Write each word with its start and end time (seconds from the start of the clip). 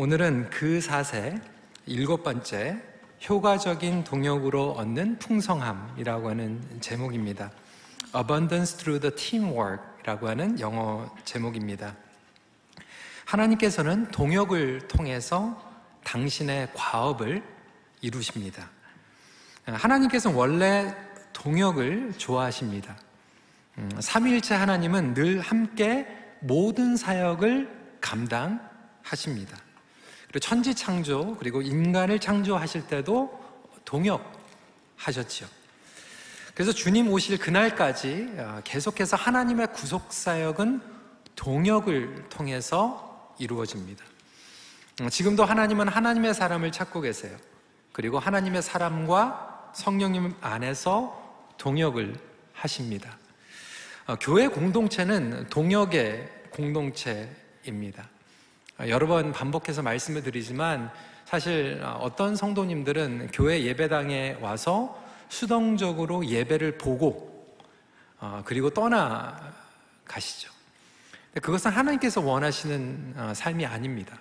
오늘은 0.00 0.48
그 0.48 0.80
사세 0.80 1.38
일곱 1.84 2.22
번째 2.22 2.82
효과적인 3.28 4.04
동역으로 4.04 4.70
얻는 4.70 5.18
풍성함이라고 5.18 6.30
하는 6.30 6.62
제목입니다. 6.80 7.50
Abundance 8.16 8.78
through 8.78 8.98
the 8.98 9.14
teamwork이라고 9.14 10.26
하는 10.26 10.58
영어 10.58 11.14
제목입니다. 11.26 11.94
하나님께서는 13.26 14.10
동역을 14.10 14.88
통해서 14.88 15.62
당신의 16.02 16.70
과업을 16.72 17.42
이루십니다. 18.00 18.70
하나님께서는 19.66 20.34
원래 20.34 20.96
동역을 21.34 22.14
좋아하십니다. 22.16 22.96
음, 23.76 23.90
삼위일체 24.00 24.54
하나님은 24.54 25.12
늘 25.12 25.40
함께 25.40 26.06
모든 26.40 26.96
사역을 26.96 27.98
감당하십니다. 28.00 29.58
그리고 30.30 30.38
천지 30.38 30.74
창조 30.76 31.36
그리고 31.38 31.60
인간을 31.60 32.20
창조하실 32.20 32.86
때도 32.86 33.36
동역하셨죠. 33.84 35.46
그래서 36.54 36.72
주님 36.72 37.10
오실 37.10 37.38
그날까지 37.38 38.34
아, 38.38 38.60
계속해서 38.62 39.16
하나님의 39.16 39.72
구속 39.72 40.12
사역은 40.12 40.82
동역을 41.34 42.28
통해서 42.28 43.34
이루어집니다. 43.40 44.04
음, 45.00 45.10
지금도 45.10 45.44
하나님은 45.44 45.88
하나님의 45.88 46.34
사람을 46.34 46.70
찾고 46.70 47.00
계세요. 47.00 47.36
그리고 47.92 48.20
하나님의 48.20 48.62
사람과 48.62 49.72
성령님 49.74 50.34
안에서 50.40 51.52
동역을 51.58 52.14
하십니다. 52.52 53.18
어, 54.06 54.14
교회 54.20 54.46
공동체는 54.46 55.48
동역의 55.48 56.28
공동체입니다. 56.50 58.08
어, 58.80 58.88
여러 58.88 59.06
번 59.06 59.32
반복해서 59.32 59.82
말씀을 59.82 60.22
드리지만 60.22 60.90
사실 61.26 61.80
어, 61.84 61.98
어떤 62.00 62.34
성도님들은 62.34 63.28
교회 63.32 63.62
예배당에 63.62 64.38
와서 64.40 64.98
수동적으로 65.28 66.26
예배를 66.26 66.78
보고 66.78 67.30
그리고 68.44 68.68
떠나 68.70 69.52
가시죠. 70.04 70.50
그것은 71.40 71.70
하나님께서 71.70 72.20
원하시는 72.20 73.32
삶이 73.34 73.64
아닙니다. 73.64 74.18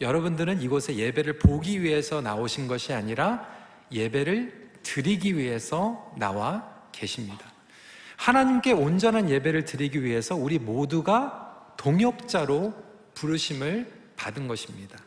여러분들은 0.00 0.60
이곳에 0.60 0.96
예배를 0.96 1.38
보기 1.38 1.82
위해서 1.82 2.20
나오신 2.20 2.66
것이 2.66 2.92
아니라 2.92 3.46
예배를 3.92 4.70
드리기 4.82 5.38
위해서 5.38 6.12
나와 6.18 6.68
계십니다. 6.90 7.46
하나님께 8.16 8.72
온전한 8.72 9.30
예배를 9.30 9.64
드리기 9.64 10.02
위해서 10.02 10.34
우리 10.34 10.58
모두가 10.58 11.72
동역자로 11.76 12.91
부르심을 13.22 13.86
받은 14.16 14.48
것입니다. 14.48 14.98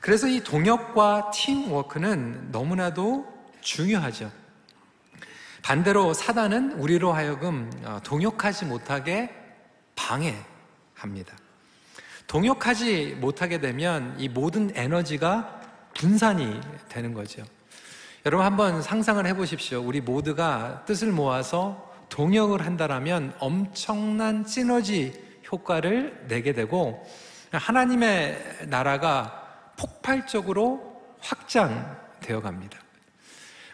그래서 0.00 0.26
이 0.26 0.42
동역과 0.42 1.30
팀워크는 1.32 2.50
너무나도 2.50 3.24
중요하죠. 3.60 4.32
반대로 5.62 6.12
사단은 6.12 6.72
우리로 6.72 7.12
하여금 7.12 7.70
어, 7.84 8.00
동역하지 8.02 8.64
못하게 8.64 9.30
방해합니다. 9.94 11.36
동역하지 12.26 13.18
못하게 13.20 13.60
되면 13.60 14.16
이 14.18 14.28
모든 14.28 14.72
에너지가 14.74 15.60
분산이 15.94 16.60
되는 16.88 17.14
거죠. 17.14 17.44
여러분 18.26 18.44
한번 18.44 18.82
상상을 18.82 19.24
해보십시오. 19.26 19.80
우리 19.80 20.00
모두가 20.00 20.84
뜻을 20.84 21.12
모아서 21.12 21.92
동역을 22.08 22.64
한다라면 22.66 23.34
엄청난 23.38 24.44
시너지 24.44 25.29
효과를 25.52 26.26
내게 26.28 26.52
되고 26.52 27.06
하나님의 27.52 28.66
나라가 28.68 29.72
폭발적으로 29.76 31.02
확장되어 31.20 32.40
갑니다. 32.42 32.78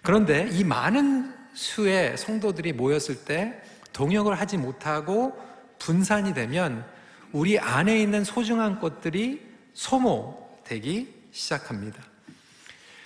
그런데 0.02 0.48
이 0.50 0.64
많은 0.64 1.34
수의 1.54 2.16
성도들이 2.16 2.72
모였을 2.72 3.24
때 3.24 3.60
동역을 3.92 4.38
하지 4.38 4.56
못하고 4.56 5.37
분산이 5.78 6.34
되면 6.34 6.84
우리 7.32 7.59
안에 7.59 8.00
있는 8.00 8.25
소중한 8.25 8.78
것들이 8.78 9.43
소모되기 9.75 11.14
시작합니다. 11.32 12.03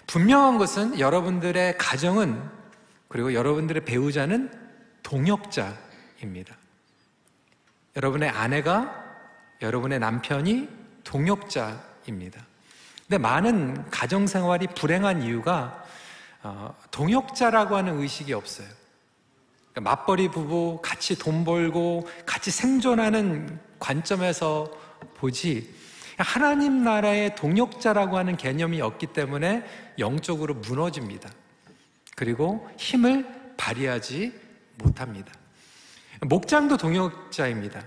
분명한 0.06 0.58
것은 0.58 0.98
여러분들의 0.98 1.78
가정은 1.78 2.40
그리고 3.08 3.34
여러분들의 3.34 3.84
배우자는 3.84 4.52
동역자입니다. 5.02 6.59
여러분의 7.96 8.28
아내가 8.28 9.04
여러분의 9.62 9.98
남편이 9.98 10.68
동역자입니다. 11.04 12.40
근데 13.08 13.18
많은 13.18 13.90
가정 13.90 14.26
생활이 14.26 14.68
불행한 14.68 15.22
이유가 15.22 15.84
어, 16.42 16.74
동역자라고 16.90 17.76
하는 17.76 18.00
의식이 18.00 18.32
없어요. 18.32 18.68
그러니까 19.72 19.96
맞벌이 19.96 20.30
부부 20.30 20.80
같이 20.82 21.18
돈 21.18 21.44
벌고 21.44 22.08
같이 22.24 22.50
생존하는 22.50 23.58
관점에서 23.78 24.70
보지 25.14 25.74
하나님 26.16 26.84
나라의 26.84 27.34
동역자라고 27.34 28.16
하는 28.16 28.36
개념이 28.36 28.80
없기 28.80 29.08
때문에 29.08 29.64
영적으로 29.98 30.54
무너집니다. 30.54 31.30
그리고 32.14 32.68
힘을 32.78 33.26
발휘하지 33.56 34.32
못합니다. 34.76 35.32
목장도 36.20 36.76
동역자입니다. 36.76 37.82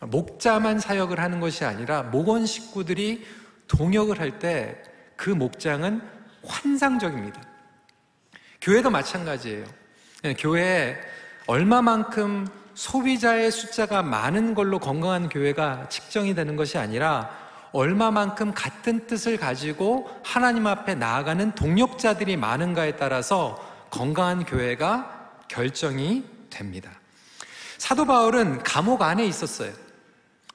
목자만 0.00 0.78
사역을 0.78 1.20
하는 1.20 1.40
것이 1.40 1.64
아니라 1.64 2.02
목원 2.02 2.46
식구들이 2.46 3.24
동역을 3.68 4.20
할 4.20 4.38
때 4.38 4.94
그 5.16 5.30
목장은 5.30 6.02
환상적입니다. 6.44 7.40
교회도 8.60 8.90
마찬가지예요. 8.90 9.64
네, 10.22 10.34
교회에 10.34 10.96
얼마만큼 11.46 12.46
소비자의 12.74 13.50
숫자가 13.50 14.02
많은 14.02 14.54
걸로 14.54 14.78
건강한 14.78 15.28
교회가 15.28 15.88
측정이 15.88 16.34
되는 16.34 16.56
것이 16.56 16.78
아니라 16.78 17.30
얼마만큼 17.72 18.54
같은 18.54 19.06
뜻을 19.06 19.36
가지고 19.36 20.10
하나님 20.24 20.66
앞에 20.66 20.94
나아가는 20.94 21.54
동역자들이 21.54 22.36
많은가에 22.36 22.96
따라서 22.96 23.56
건강한 23.90 24.44
교회가 24.44 25.44
결정이 25.48 26.24
됩니다. 26.50 26.90
사도 27.78 28.04
바울은 28.04 28.62
감옥 28.62 29.02
안에 29.02 29.24
있었어요. 29.26 29.72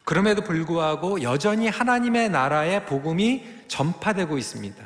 그럼에도 0.04 0.42
불구하고 0.42 1.22
여전히 1.22 1.68
하나님의 1.68 2.30
나라의 2.30 2.86
복음이 2.86 3.46
전파되고 3.68 4.38
있습니다. 4.38 4.84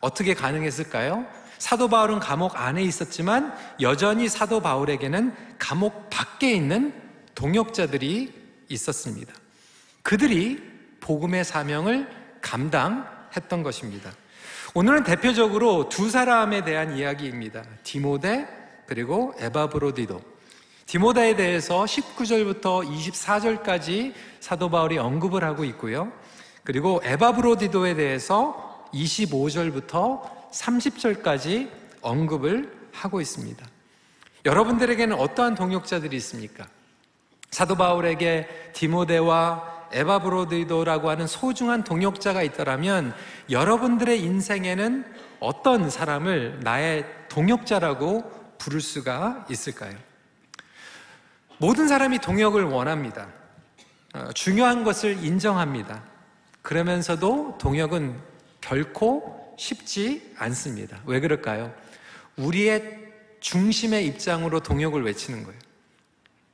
어떻게 0.00 0.34
가능했을까요? 0.34 1.26
사도 1.58 1.88
바울은 1.88 2.20
감옥 2.20 2.60
안에 2.60 2.82
있었지만 2.82 3.54
여전히 3.80 4.28
사도 4.28 4.60
바울에게는 4.60 5.34
감옥 5.58 6.10
밖에 6.10 6.52
있는 6.52 6.92
동역자들이 7.34 8.32
있었습니다. 8.68 9.32
그들이 10.02 10.62
복음의 11.00 11.44
사명을 11.44 12.08
감당했던 12.40 13.62
것입니다. 13.62 14.12
오늘은 14.74 15.04
대표적으로 15.04 15.88
두 15.88 16.10
사람에 16.10 16.64
대한 16.64 16.96
이야기입니다. 16.96 17.62
디모데 17.82 18.46
그리고 18.86 19.34
에바브로디도. 19.38 20.33
디모다에 20.86 21.34
대해서 21.34 21.84
19절부터 21.84 22.86
24절까지 22.86 24.12
사도 24.40 24.68
바울이 24.68 24.98
언급을 24.98 25.42
하고 25.42 25.64
있고요. 25.64 26.12
그리고 26.62 27.00
에바브로디도에 27.04 27.94
대해서 27.94 28.86
25절부터 28.92 30.20
30절까지 30.52 31.70
언급을 32.00 32.72
하고 32.92 33.20
있습니다. 33.20 33.66
여러분들에게는 34.44 35.16
어떠한 35.18 35.54
동역자들이 35.54 36.16
있습니까? 36.18 36.66
사도 37.50 37.76
바울에게 37.76 38.72
디모데와 38.74 39.88
에바브로디도라고 39.92 41.08
하는 41.08 41.26
소중한 41.26 41.82
동역자가 41.82 42.42
있더라면 42.42 43.14
여러분들의 43.48 44.20
인생에는 44.20 45.04
어떤 45.40 45.88
사람을 45.88 46.60
나의 46.62 47.06
동역자라고 47.28 48.56
부를 48.58 48.80
수가 48.80 49.46
있을까요? 49.48 49.94
모든 51.58 51.88
사람이 51.88 52.18
동역을 52.18 52.64
원합니다. 52.64 53.28
어, 54.14 54.30
중요한 54.34 54.84
것을 54.84 55.24
인정합니다. 55.24 56.02
그러면서도 56.62 57.58
동역은 57.58 58.18
결코 58.60 59.54
쉽지 59.58 60.34
않습니다. 60.38 60.98
왜 61.04 61.20
그럴까요? 61.20 61.72
우리의 62.36 63.04
중심의 63.40 64.06
입장으로 64.06 64.60
동역을 64.60 65.04
외치는 65.04 65.44
거예요. 65.44 65.58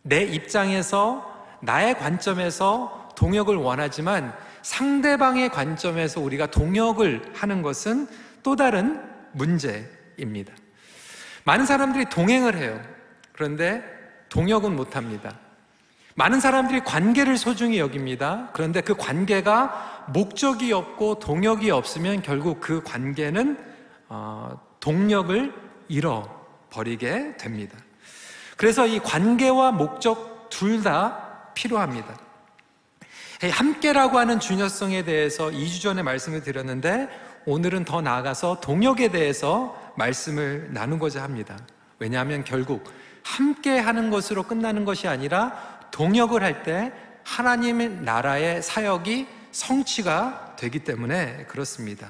내 0.02 0.23
입장에서, 0.23 1.26
나의 1.62 1.99
관점에서 1.99 3.11
동역을 3.17 3.56
원하지만 3.56 4.35
상대방의 4.62 5.50
관점에서 5.50 6.20
우리가 6.20 6.46
동역을 6.46 7.32
하는 7.35 7.62
것은 7.62 8.08
또 8.43 8.56
다른 8.56 9.00
문제입니다. 9.32 10.53
많은 11.44 11.67
사람들이 11.67 12.06
동행을 12.06 12.56
해요. 12.56 12.82
그런데 13.32 14.00
동역은 14.31 14.75
못합니다. 14.75 15.37
많은 16.15 16.41
사람들이 16.41 16.81
관계를 16.81 17.37
소중히 17.37 17.79
여깁니다. 17.79 18.49
그런데 18.53 18.81
그 18.81 18.94
관계가 18.97 20.06
목적이 20.09 20.73
없고 20.73 21.19
동력이 21.19 21.71
없으면 21.71 22.23
결국 22.23 22.61
그 22.61 22.82
관계는 22.82 23.59
어, 24.09 24.59
동력을 24.81 25.53
잃어버리게 25.88 27.37
됩니다. 27.37 27.77
그래서 28.56 28.87
이 28.87 28.99
관계와 28.99 29.73
목적 29.73 30.49
둘 30.50 30.82
다 30.82 31.53
필요합니다. 31.55 32.19
함께라고 33.50 34.19
하는 34.19 34.38
중요성에 34.41 35.05
대해서 35.05 35.49
2주 35.49 35.81
전에 35.81 36.03
말씀을 36.03 36.43
드렸는데 36.43 37.09
오늘은 37.47 37.85
더 37.85 38.03
나아가서 38.03 38.61
동역에 38.61 39.09
대해서 39.09 39.75
말씀을 39.97 40.69
나누고자 40.73 41.23
합니다. 41.23 41.56
왜냐하면 41.99 42.44
결국 42.44 42.85
함께 43.31 43.79
하는 43.79 44.11
것으로 44.11 44.43
끝나는 44.43 44.85
것이 44.85 45.06
아니라 45.06 45.81
동역을 45.93 46.43
할 46.43 46.62
때 46.62 46.93
하나님의 47.25 47.91
나라의 48.00 48.61
사역이 48.62 49.27
성취가 49.53 50.56
되기 50.59 50.81
때문에 50.81 51.44
그렇습니다. 51.49 52.09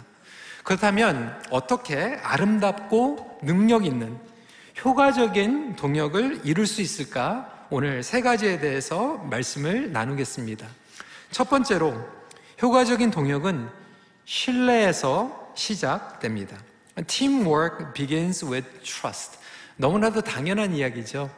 그렇다면 0.64 1.38
어떻게 1.50 2.18
아름답고 2.22 3.40
능력 3.42 3.84
있는 3.84 4.16
효과적인 4.82 5.76
동역을 5.76 6.40
이룰 6.44 6.66
수 6.66 6.80
있을까? 6.80 7.66
오늘 7.70 8.02
세 8.02 8.22
가지에 8.22 8.58
대해서 8.60 9.18
말씀을 9.30 9.92
나누겠습니다. 9.92 10.66
첫 11.30 11.50
번째로 11.50 11.94
효과적인 12.62 13.10
동역은 13.10 13.68
신뢰에서 14.24 15.52
시작됩니다. 15.54 16.56
Teamwork 17.06 17.92
begins 17.92 18.44
with 18.44 18.66
trust. 18.82 19.39
너무나도 19.80 20.20
당연한 20.20 20.74
이야기죠. 20.74 21.30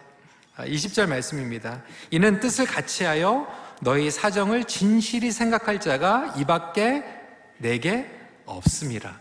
20절 0.57 1.05
아, 1.05 1.07
말씀입니다. 1.07 1.83
이는 2.11 2.41
뜻을 2.41 2.67
같이 2.67 3.05
하여 3.05 3.47
너희 3.81 4.11
사정을 4.11 4.65
진실히 4.65 5.31
생각할 5.31 5.81
자가 5.81 6.35
이 6.37 6.45
밖에 6.45 7.05
내게 7.59 8.11
없습니다. 8.45 9.19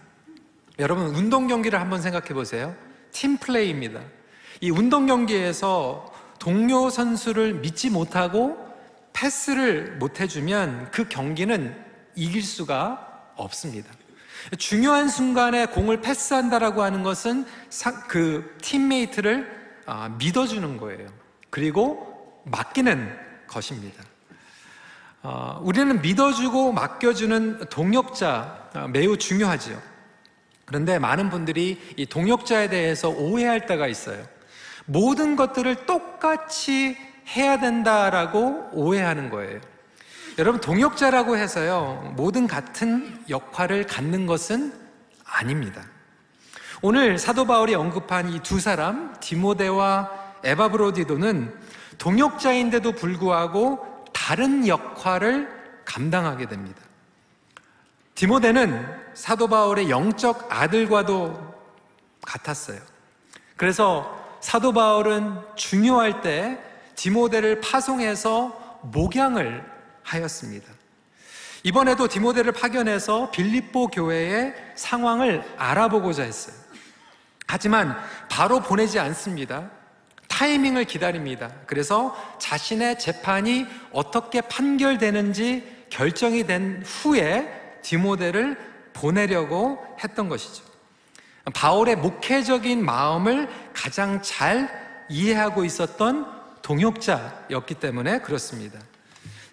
여러분, 0.80 1.16
운동 1.16 1.48
경기를 1.48 1.80
한번 1.80 2.02
생각해 2.02 2.30
보세요. 2.30 2.76
팀플레이입니다. 3.12 4.02
이 4.60 4.72
운동 4.72 5.06
경기에서 5.06 6.12
동료 6.40 6.90
선수를 6.90 7.54
믿지 7.54 7.92
못하고 7.92 8.58
패스를 9.14 9.98
못 9.98 10.20
해주면 10.20 10.90
그 10.92 11.08
경기는 11.08 11.76
이길 12.16 12.42
수가 12.42 13.34
없습니다. 13.36 13.92
중요한 14.58 15.08
순간에 15.08 15.66
공을 15.66 16.02
패스한다라고 16.02 16.84
하는 16.84 17.04
것은 17.04 17.46
그 18.08 18.56
팀메이트를 18.62 19.62
아, 19.86 20.10
믿어주는 20.18 20.78
거예요. 20.78 21.08
그리고 21.50 22.42
맡기는 22.46 23.18
것입니다. 23.48 24.04
어, 25.24 25.60
우리는 25.64 26.02
믿어주고 26.02 26.72
맡겨주는 26.72 27.66
동역자 27.70 28.70
어, 28.74 28.88
매우 28.88 29.18
중요하지요. 29.18 29.80
그런데 30.66 30.98
많은 31.00 31.30
분들이 31.30 31.80
이 31.98 32.06
동역자에 32.06 32.70
대해서 32.70 33.10
오해할 33.10 33.66
때가 33.66 33.88
있어요. 33.88 34.24
모든 34.86 35.36
것들을 35.36 35.86
똑같이 35.86 36.98
해야 37.36 37.60
된다라고 37.60 38.70
오해하는 38.74 39.30
거예요. 39.30 39.60
여러분, 40.42 40.60
동역자라고 40.60 41.38
해서요, 41.38 42.14
모든 42.16 42.48
같은 42.48 43.24
역할을 43.30 43.86
갖는 43.86 44.26
것은 44.26 44.74
아닙니다. 45.24 45.84
오늘 46.82 47.20
사도 47.20 47.46
바울이 47.46 47.76
언급한 47.76 48.34
이 48.34 48.40
두 48.40 48.60
사람, 48.60 49.16
디모데와 49.20 50.10
에바브로디도는 50.44 51.54
동역자인데도 52.00 52.94
불구하고 52.94 53.86
다른 54.14 54.68
역할을 54.68 55.48
감당하게 55.86 56.48
됩니다. 56.48 56.82
디모데는 58.16 58.84
사도 59.14 59.48
바울의 59.48 59.92
영적 59.92 60.48
아들과도 60.50 61.54
같았어요. 62.24 62.80
그래서 63.58 64.40
사도 64.42 64.74
바울은 64.74 65.38
중요할 65.54 66.22
때 66.22 66.58
디모데를 66.96 67.62
파송해서 67.62 68.80
목양을 68.92 69.71
하였습니다. 70.12 70.72
이번에도 71.64 72.08
디모데를 72.08 72.52
파견해서 72.54 73.32
빌립보 73.32 73.88
교회의 73.88 74.54
상황을 74.76 75.44
알아보고자 75.58 76.24
했어요. 76.24 76.56
하지만 77.48 77.98
바로 78.30 78.62
보내지 78.62 79.00
않습니다. 79.00 79.70
타이밍을 80.28 80.86
기다립니다. 80.86 81.52
그래서 81.68 82.16
자신의 82.40 82.98
재판이 82.98 83.68
어떻게 83.92 84.42
판결되는지 84.42 85.86
결정이 85.90 86.48
된 86.48 86.84
후에 86.86 87.80
디모데를 87.84 88.58
보내려고 88.94 89.84
했던 90.04 90.30
것이죠. 90.30 90.64
바울의 91.54 91.98
목회적인 91.98 92.84
마음을 92.84 93.50
가장 93.74 94.22
잘 94.22 95.06
이해하고 95.10 95.66
있었던 95.66 96.26
동역자였기 96.62 97.76
때문에 97.76 98.20
그렇습니다. 98.22 98.80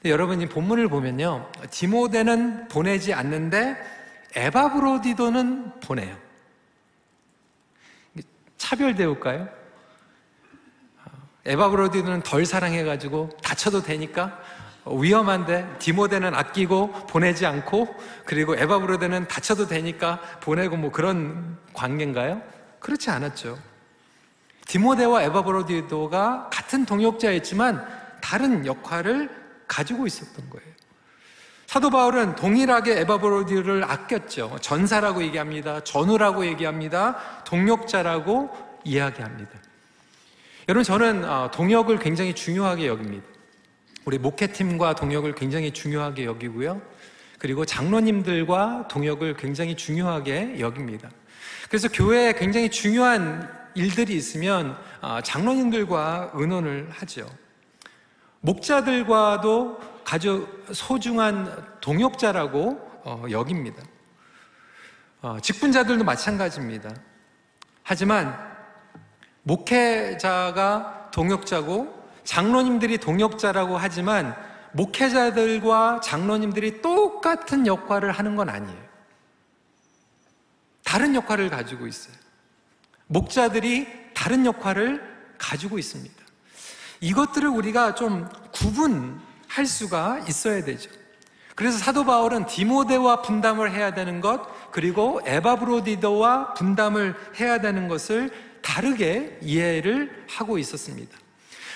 여러분 0.04 0.40
이 0.40 0.46
본문을 0.46 0.88
보면요. 0.88 1.50
디모데는 1.70 2.68
보내지 2.68 3.14
않는데 3.14 3.76
에바브로디도는 4.34 5.80
보내요. 5.80 6.16
차별대우일까요? 8.58 9.48
에바브로디는 11.46 12.22
덜 12.22 12.44
사랑해가지고 12.44 13.30
다쳐도 13.42 13.82
되니까 13.82 14.38
위험한데 14.86 15.76
디모데는 15.78 16.34
아끼고 16.34 16.92
보내지 17.06 17.46
않고 17.46 17.94
그리고 18.24 18.54
에바브로데는 18.54 19.28
다쳐도 19.28 19.66
되니까 19.66 20.20
보내고 20.40 20.76
뭐 20.76 20.92
그런 20.92 21.56
관계인가요? 21.72 22.42
그렇지 22.78 23.10
않았죠. 23.10 23.58
디모데와 24.66 25.22
에바브로디도가 25.24 26.50
같은 26.52 26.84
동역자였지만 26.84 27.86
다른 28.20 28.66
역할을 28.66 29.47
가지고 29.68 30.06
있었던 30.06 30.50
거예요. 30.50 30.66
사도 31.66 31.90
바울은 31.90 32.34
동일하게 32.34 33.00
에바브로디를 33.00 33.84
아꼈죠. 33.84 34.56
전사라고 34.62 35.22
얘기합니다. 35.22 35.84
전우라고 35.84 36.46
얘기합니다. 36.46 37.42
동역자라고 37.44 38.48
이야기합니다. 38.84 39.50
여러분 40.68 40.82
저는 40.82 41.24
어, 41.24 41.50
동역을 41.50 41.98
굉장히 41.98 42.34
중요하게 42.34 42.86
여깁니다. 42.86 43.26
우리 44.06 44.16
목회팀과 44.16 44.94
동역을 44.94 45.34
굉장히 45.34 45.70
중요하게 45.70 46.24
여기고요. 46.24 46.80
그리고 47.38 47.66
장로님들과 47.66 48.88
동역을 48.88 49.36
굉장히 49.36 49.76
중요하게 49.76 50.60
여깁니다. 50.60 51.10
그래서 51.68 51.88
교회에 51.88 52.32
굉장히 52.32 52.70
중요한 52.70 53.46
일들이 53.74 54.14
있으면 54.14 54.76
어, 55.02 55.20
장로님들과 55.22 56.30
의논을 56.32 56.88
하죠. 56.90 57.28
목자들과도 58.40 59.80
아주 60.10 60.48
소중한 60.72 61.78
동역자라고 61.80 63.00
어, 63.04 63.24
여깁니다. 63.30 63.82
직분자들도 65.42 66.04
마찬가지입니다. 66.04 66.90
하지만 67.82 68.38
목회자가 69.42 71.10
동역자고 71.10 71.98
장로님들이 72.24 72.98
동역자라고 72.98 73.76
하지만 73.78 74.36
목회자들과 74.72 76.00
장로님들이 76.00 76.82
똑같은 76.82 77.66
역할을 77.66 78.12
하는 78.12 78.36
건 78.36 78.48
아니에요. 78.48 78.88
다른 80.84 81.14
역할을 81.14 81.50
가지고 81.50 81.86
있어요. 81.86 82.14
목자들이 83.06 84.12
다른 84.14 84.44
역할을 84.46 85.02
가지고 85.38 85.78
있습니다. 85.78 86.17
이것들을 87.00 87.48
우리가 87.48 87.94
좀 87.94 88.28
구분할 88.52 89.66
수가 89.66 90.20
있어야 90.28 90.64
되죠. 90.64 90.90
그래서 91.54 91.76
사도 91.78 92.04
바울은 92.04 92.46
디모데와 92.46 93.22
분담을 93.22 93.72
해야 93.72 93.92
되는 93.92 94.20
것, 94.20 94.70
그리고 94.70 95.20
에바브로디도와 95.24 96.54
분담을 96.54 97.14
해야 97.40 97.60
되는 97.60 97.88
것을 97.88 98.30
다르게 98.62 99.38
이해를 99.42 100.24
하고 100.28 100.58
있었습니다. 100.58 101.18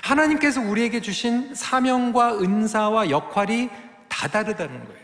하나님께서 0.03 0.61
우리에게 0.61 1.01
주신 1.01 1.55
사명과 1.55 2.39
은사와 2.39 3.11
역할이 3.11 3.71
다 4.09 4.29
다르다는 4.29 4.85
거예요. 4.85 5.03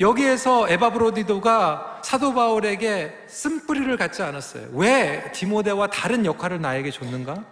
여기에서 0.00 0.68
에바브로디도가 0.68 2.02
사도 2.04 2.32
바울에게 2.32 3.26
쓴뿌리를 3.26 3.96
갖지 3.96 4.22
않았어요. 4.22 4.68
왜 4.72 5.30
디모데와 5.32 5.88
다른 5.88 6.24
역할을 6.24 6.60
나에게 6.60 6.90
줬는가? 6.90 7.44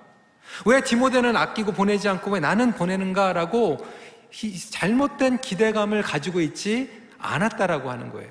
왜 0.65 0.81
디모데는 0.81 1.37
아끼고 1.37 1.73
보내지 1.73 2.09
않고 2.09 2.33
왜 2.33 2.41
나는 2.41 2.73
보내는가라고 2.73 3.79
잘못된 4.71 5.39
기대감을 5.39 6.03
가지고 6.03 6.41
있지 6.41 6.91
않았다라고 7.19 7.91
하는 7.91 8.11
거예요. 8.11 8.31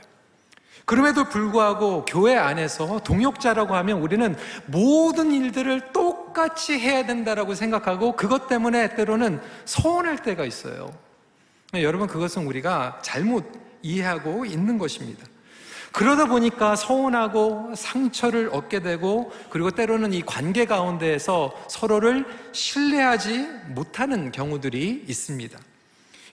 그럼에도 0.86 1.26
불구하고 1.26 2.06
교회 2.06 2.36
안에서 2.36 3.00
동역자라고 3.00 3.76
하면 3.76 4.02
우리는 4.02 4.36
모든 4.68 5.32
일들을 5.32 5.92
똑 5.94 6.26
똑같이 6.36 6.78
해야 6.78 7.06
된다라고 7.06 7.56
생각하고 7.56 8.12
그것 8.12 8.50
때문에 8.50 8.96
때로는 8.96 9.42
서운할 9.64 10.18
때가 10.18 10.44
있어요. 10.44 10.94
여러분, 11.76 12.08
그것은 12.08 12.46
우리가 12.46 13.00
잘못 13.02 13.50
이해하고 13.82 14.46
있는 14.46 14.78
것입니다. 14.78 15.26
그러다 15.96 16.26
보니까 16.26 16.76
서운하고 16.76 17.74
상처를 17.74 18.50
얻게 18.52 18.82
되고 18.82 19.32
그리고 19.50 19.72
때로는 19.72 20.12
이 20.12 20.22
관계 20.24 20.66
가운데에서 20.66 21.56
서로를 21.70 22.26
신뢰하지 22.52 23.48
못하는 23.70 24.34
경우들이 24.34 25.06
있습니다. 25.08 25.58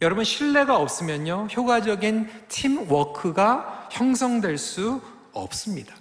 여러분, 0.00 0.24
신뢰가 0.24 0.76
없으면요, 0.76 1.46
효과적인 1.54 2.28
팀워크가 2.48 3.88
형성될 3.92 4.58
수 4.58 5.00
없습니다. 5.32 5.94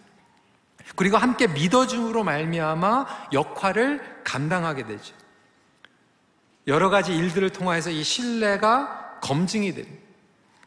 그리고 0.96 1.18
함께 1.18 1.46
믿어줌으로 1.46 2.24
말미암아 2.24 3.30
역할을 3.32 4.24
감당하게 4.24 4.88
되죠. 4.88 5.14
여러 6.66 6.90
가지 6.90 7.16
일들을 7.16 7.52
통해서 7.52 7.92
이 7.92 8.04
신뢰가 8.04 9.20
검증이 9.22 9.76
됩니다. 9.76 10.11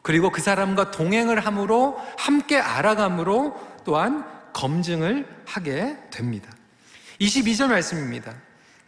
그리고 0.05 0.29
그 0.29 0.43
사람과 0.43 0.91
동행을 0.91 1.41
함으로 1.41 1.99
함께 2.19 2.59
알아감으로 2.59 3.59
또한 3.87 4.23
검증을 4.53 5.27
하게 5.47 5.97
됩니다. 6.11 6.51
22절 7.23 7.69
말씀입니다. 7.69 8.35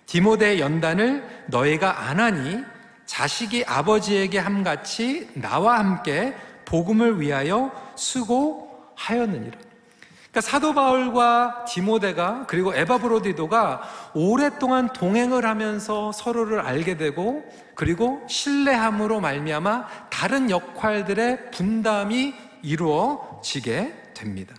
디모데 0.05 0.61
연단을 0.61 1.47
너희가 1.47 2.07
안 2.07 2.21
하니 2.21 2.63
자식이 3.07 3.65
아버지에게 3.67 4.39
함같이 4.39 5.31
나와 5.33 5.79
함께 5.79 6.37
복음을 6.67 7.19
위하여 7.19 7.73
수고하였느니라. 7.97 9.57
그러니까 9.57 10.41
사도 10.43 10.75
바울과 10.75 11.65
디모데가 11.67 12.45
그리고 12.47 12.75
에바브로디도가 12.75 14.13
오랫동안 14.13 14.93
동행을 14.93 15.47
하면서 15.47 16.13
서로를 16.13 16.61
알게 16.61 16.99
되고 16.99 17.43
그리고 17.77 18.27
신뢰함으로 18.29 19.21
말미암아 19.21 20.09
다른 20.11 20.51
역할들의 20.51 21.53
분담이 21.53 22.35
이루어지게 22.63 24.13
됩니다. 24.15 24.57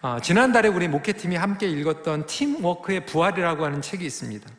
아, 0.00 0.18
지난달에 0.20 0.68
우리 0.68 0.88
목회팀이 0.88 1.36
함께 1.36 1.68
읽었던 1.68 2.26
팀워크의 2.26 3.06
부활이라고 3.06 3.64
하는 3.64 3.80
책이 3.80 4.04
있습니다. 4.04 4.50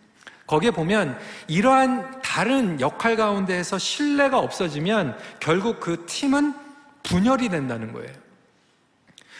거기에 0.47 0.71
보면 0.71 1.19
이러한 1.47 2.21
다른 2.21 2.79
역할 2.79 3.15
가운데에서 3.15 3.79
신뢰가 3.79 4.39
없어지면 4.39 5.17
결국 5.39 5.79
그 5.79 6.05
팀은 6.05 6.53
분열이 7.03 7.49
된다는 7.49 7.91
거예요. 7.91 8.13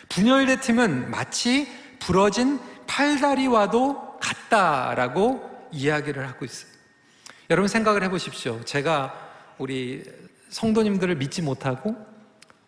분열된 0.10 0.60
팀은 0.60 1.12
마치 1.12 1.68
부러진 2.00 2.60
팔다리와도 2.88 4.20
같다라고 4.20 5.70
이야기를 5.72 6.28
하고 6.28 6.46
있어요. 6.46 6.75
여러분 7.50 7.68
생각을 7.68 8.04
해보십시오. 8.04 8.62
제가 8.66 9.14
우리 9.58 10.04
성도님들을 10.50 11.16
믿지 11.16 11.42
못하고 11.42 11.96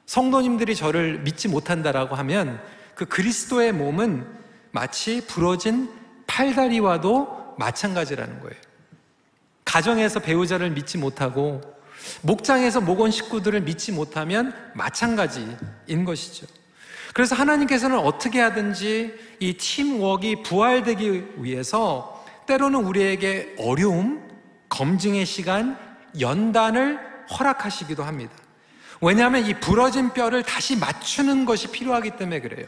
성도님들이 0.06 0.76
저를 0.76 1.20
믿지 1.20 1.48
못한다라고 1.48 2.16
하면 2.16 2.62
그 2.96 3.06
그리스도의 3.06 3.72
몸은 3.72 4.26
마치 4.72 5.26
부러진 5.26 5.90
팔다리와도 6.28 7.56
마찬가지라는 7.58 8.40
거예요. 8.42 8.56
가정에서 9.66 10.20
배우자를 10.20 10.70
믿지 10.72 10.98
못하고 10.98 11.62
목장에서 12.22 12.80
목원 12.80 13.12
식구들을 13.12 13.62
믿지 13.62 13.92
못하면 13.92 14.54
마찬가지인 14.76 16.06
것이죠. 16.06 16.46
그래서 17.14 17.36
하나님께서는 17.36 17.98
어떻게 17.98 18.40
하든지 18.40 19.14
이 19.40 19.54
팀워크가 19.54 20.44
부활되기 20.44 21.34
위해서 21.38 22.24
때로는 22.46 22.86
우리에게 22.86 23.56
어려움, 23.58 24.27
검증의 24.70 25.26
시간, 25.26 25.78
연단을 26.20 27.00
허락하시기도 27.30 28.04
합니다. 28.04 28.34
왜냐하면 29.02 29.46
이 29.46 29.54
부러진 29.54 30.14
뼈를 30.14 30.44
다시 30.44 30.76
맞추는 30.76 31.46
것이 31.46 31.72
필요하기 31.72 32.12
때문에 32.12 32.42
그래요. 32.42 32.68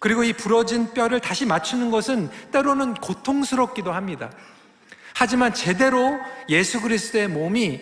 그리고 0.00 0.24
이 0.24 0.32
부러진 0.32 0.92
뼈를 0.94 1.20
다시 1.20 1.44
맞추는 1.44 1.90
것은 1.90 2.30
때로는 2.52 2.94
고통스럽기도 2.94 3.92
합니다. 3.92 4.30
하지만 5.14 5.52
제대로 5.52 6.18
예수 6.48 6.80
그리스도의 6.80 7.28
몸이 7.28 7.80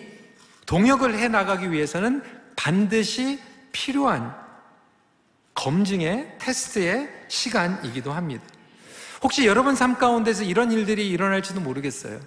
동역을 0.65 1.17
해 1.17 1.27
나가기 1.27 1.71
위해서는 1.71 2.23
반드시 2.55 3.39
필요한 3.71 4.35
검증의 5.53 6.35
테스트의 6.39 7.09
시간이기도 7.27 8.11
합니다. 8.11 8.43
혹시 9.21 9.45
여러분 9.45 9.75
삶 9.75 9.95
가운데서 9.95 10.43
이런 10.43 10.71
일들이 10.71 11.09
일어날지도 11.09 11.61
모르겠어요. 11.61 12.19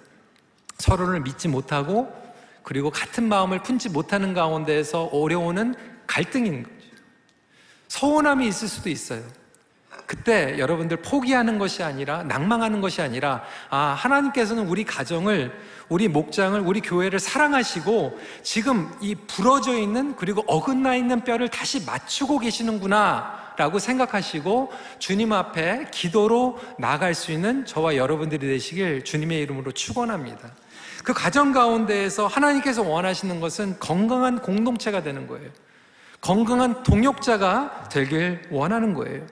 서로를 0.81 1.21
믿지 1.21 1.47
못하고 1.47 2.11
그리고 2.63 2.89
같은 2.89 3.29
마음을 3.29 3.63
품지 3.63 3.89
못하는 3.89 4.33
가운데에서 4.33 5.05
어려우는 5.05 5.75
갈등인 6.07 6.63
거죠. 6.63 6.75
서운함이 7.87 8.47
있을 8.47 8.67
수도 8.67 8.89
있어요. 8.89 9.21
그때 10.05 10.57
여러분들 10.57 10.97
포기하는 10.97 11.57
것이 11.57 11.83
아니라 11.83 12.23
낭망하는 12.23 12.81
것이 12.81 13.01
아니라 13.01 13.43
아 13.69 13.95
하나님께서는 13.97 14.67
우리 14.67 14.83
가정을 14.83 15.57
우리 15.87 16.07
목장을 16.09 16.59
우리 16.59 16.81
교회를 16.81 17.19
사랑하시고 17.19 18.19
지금 18.43 18.91
이 18.99 19.15
부러져 19.15 19.73
있는 19.77 20.15
그리고 20.17 20.43
어긋나 20.47 20.95
있는 20.95 21.23
뼈를 21.23 21.47
다시 21.47 21.85
맞추고 21.85 22.39
계시는구나 22.39 23.53
라고 23.57 23.79
생각하시고 23.79 24.71
주님 24.99 25.33
앞에 25.33 25.87
기도로 25.91 26.59
나갈 26.77 27.13
수 27.13 27.31
있는 27.31 27.65
저와 27.65 27.95
여러분들이 27.95 28.47
되시길 28.47 29.03
주님의 29.03 29.39
이름으로 29.41 29.71
축원합니다. 29.71 30.51
그 31.03 31.13
가정 31.13 31.51
가운데에서 31.51 32.27
하나님께서 32.27 32.83
원하시는 32.83 33.39
것은 33.39 33.79
건강한 33.79 34.39
공동체가 34.41 35.01
되는 35.03 35.27
거예요. 35.27 35.49
건강한 36.21 36.83
동역자가 36.83 37.89
되길 37.91 38.47
원하는 38.51 38.93
거예요. 38.93 39.25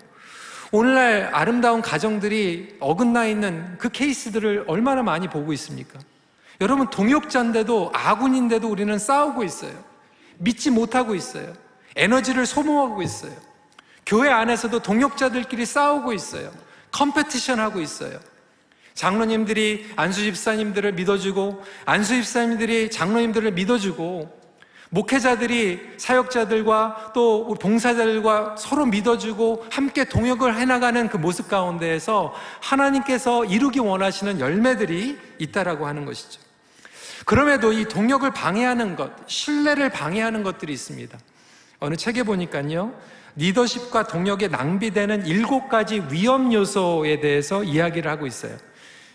오늘날 0.72 1.30
아름다운 1.34 1.82
가정들이 1.82 2.78
어긋나 2.80 3.26
있는 3.26 3.78
그 3.78 3.90
케이스들을 3.90 4.66
얼마나 4.68 5.04
많이 5.04 5.28
보고 5.28 5.54
있습니까? 5.54 6.00
여러분, 6.62 6.90
동역자인데도 6.90 7.92
아군인데도 7.94 8.68
우리는 8.70 8.98
싸우고 8.98 9.44
있어요. 9.44 9.72
믿지 10.38 10.70
못하고 10.70 11.16
있어요. 11.16 11.54
에너지를 11.96 12.46
소모하고 12.46 13.02
있어요. 13.02 13.34
교회 14.06 14.30
안에서도 14.30 14.80
동역자들끼리 14.80 15.66
싸우고 15.66 16.14
있어요. 16.14 16.52
competition 16.92 17.60
하고 17.60 17.80
있어요. 17.80 18.20
장로님들이 19.00 19.92
안수 19.96 20.24
집사님들을 20.24 20.92
믿어주고, 20.92 21.64
안수 21.86 22.16
집사님들이 22.16 22.92
장로님들을 22.92 23.54
믿어주고, 23.54 24.38
목회자들이 24.90 25.80
사역자들과 25.96 27.14
또 27.16 27.54
봉사자들과 27.62 28.58
서로 28.58 28.86
믿어주고 28.86 29.68
함께 29.72 30.04
동역을 30.04 30.54
해나가는 30.58 31.08
그 31.08 31.16
모습 31.16 31.48
가운데에서 31.48 32.34
하나님께서 32.60 33.46
이루기 33.46 33.80
원하시는 33.80 34.42
열매들이 34.42 35.18
있다라고 35.38 35.88
하는 35.88 36.04
것이죠. 36.04 36.42
그럼에도 37.24 37.72
이 37.72 37.86
동역을 37.86 38.32
방해하는 38.32 38.98
것, 38.98 39.14
신뢰를 39.28 39.92
방해하는 39.92 40.44
것들이 40.44 40.74
있습니다. 40.74 41.18
어느 41.80 41.96
책에 41.96 42.24
보니까요, 42.24 42.94
리더십과 43.38 44.08
동역에 44.08 44.50
낭비되는 44.50 45.26
일곱 45.26 45.70
가지 45.70 46.04
위험 46.10 46.52
요소에 46.52 47.22
대해서 47.22 47.64
이야기를 47.64 48.12
하고 48.12 48.28
있어요. 48.28 48.58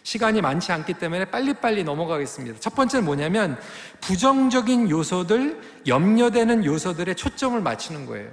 시간이 0.05 0.43
많지 0.43 0.71
않기 0.71 0.95
때문에 0.95 1.25
빨리빨리 1.25 1.83
넘어가겠습니다. 1.83 2.61
첫 2.61 2.75
번째는 2.75 3.07
뭐냐면 3.07 3.59
부정적인 4.03 4.91
요소들, 4.91 5.61
염려되는 5.87 6.65
요소들에 6.65 7.15
초점을 7.15 7.59
맞추는 7.61 8.05
거예요. 8.07 8.31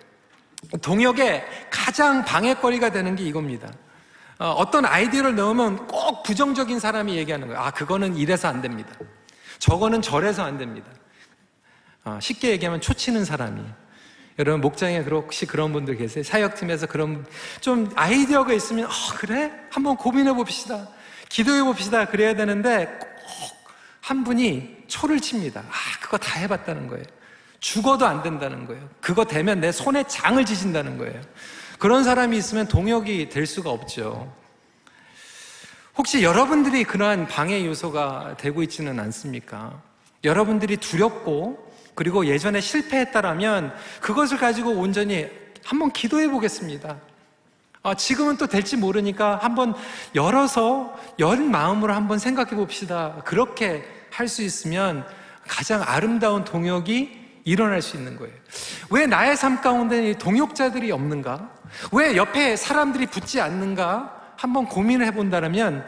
동역에 0.82 1.46
가장 1.72 2.26
방해거리가 2.26 2.92
되는 2.92 3.16
게 3.16 3.24
이겁니다. 3.24 3.72
어, 4.38 4.70
떤 4.70 4.86
아이디어를 4.86 5.36
넣으면 5.36 5.88
꼭 5.88 6.24
부정적인 6.24 6.80
사람이 6.80 7.16
얘기하는 7.16 7.48
거예요. 7.48 7.62
아, 7.62 7.72
그거는 7.72 8.18
이래서 8.18 8.50
안 8.50 8.62
됩니다. 8.62 8.90
저거는 9.60 10.02
저래서 10.02 10.44
안 10.44 10.58
됩니다. 10.58 10.90
어, 12.04 12.20
쉽게 12.22 12.50
얘기하면 12.50 12.82
초치는 12.82 13.24
사람이. 13.24 13.64
여러분 14.40 14.60
목장에 14.60 15.00
혹시 15.00 15.46
그런 15.46 15.72
분들 15.72 15.96
계세요? 15.96 16.24
사역팀에서 16.24 16.88
그런 16.88 17.26
좀 17.62 17.90
아이디어가 17.96 18.52
있으면 18.54 18.86
어, 18.88 18.90
그래? 19.16 19.52
한번 19.70 19.96
고민해 19.96 20.34
봅시다. 20.34 20.90
기도해 21.32 21.64
봅시다. 21.64 22.06
그래야 22.06 22.36
되는데 22.36 22.86
꼭 23.00 23.62
한 24.02 24.24
분이 24.24 24.84
초를 24.88 25.22
칩니다. 25.22 25.62
아, 25.62 26.00
그거 26.02 26.18
다 26.18 26.40
해봤다는 26.40 26.88
거예요. 26.88 27.06
죽어도 27.60 28.06
안 28.06 28.24
된다는 28.24 28.66
거예요. 28.66 28.90
그거 29.00 29.24
되면 29.24 29.62
내 29.62 29.72
손에 29.72 30.04
장을 30.08 30.44
지진다는 30.44 30.98
거예요. 30.98 31.22
그런 31.80 32.04
사람이 32.04 32.36
있으면 32.38 32.68
동역이 32.68 33.30
될 33.30 33.46
수가 33.46 33.70
없죠. 33.70 34.36
혹시 35.96 36.24
여러분들이 36.24 36.84
그러한 36.84 37.28
방해 37.28 37.66
요소가 37.66 38.36
되고 38.38 38.64
있지는 38.64 39.00
않습니까? 39.00 39.82
여러분들이 40.24 40.78
두렵고 40.78 41.72
그리고 41.94 42.26
예전에 42.26 42.60
실패했다라면 42.60 43.74
그것을 44.02 44.38
가지고 44.38 44.72
온전히 44.72 45.30
한번 45.64 45.92
기도해 45.92 46.28
보겠습니다. 46.30 46.98
아, 47.84 47.96
지금은 47.96 48.38
또 48.38 48.46
될지 48.48 48.78
모르니까 48.78 49.38
한번 49.42 49.74
열어서 50.14 50.96
연 51.20 51.50
마음으로 51.50 51.94
한번 51.94 52.20
생각해 52.20 52.52
봅시다. 52.52 53.22
그렇게 53.26 53.84
할 54.12 54.28
수 54.28 54.44
있으면 54.44 55.06
가장 55.48 55.82
아름다운 55.84 56.44
동역이 56.44 57.42
일어날 57.46 57.82
수 57.82 57.98
있는 57.98 58.18
거예요. 58.18 58.34
왜 58.92 59.08
나의 59.08 59.36
삶 59.36 59.62
가운데 59.62 60.16
동역자들이 60.18 60.92
없는가? 60.92 61.50
왜 61.92 62.16
옆에 62.16 62.56
사람들이 62.56 63.08
붙지 63.08 63.42
않는가? 63.42 64.34
한번 64.38 64.66
고민을 64.66 65.06
해본다면 65.08 65.86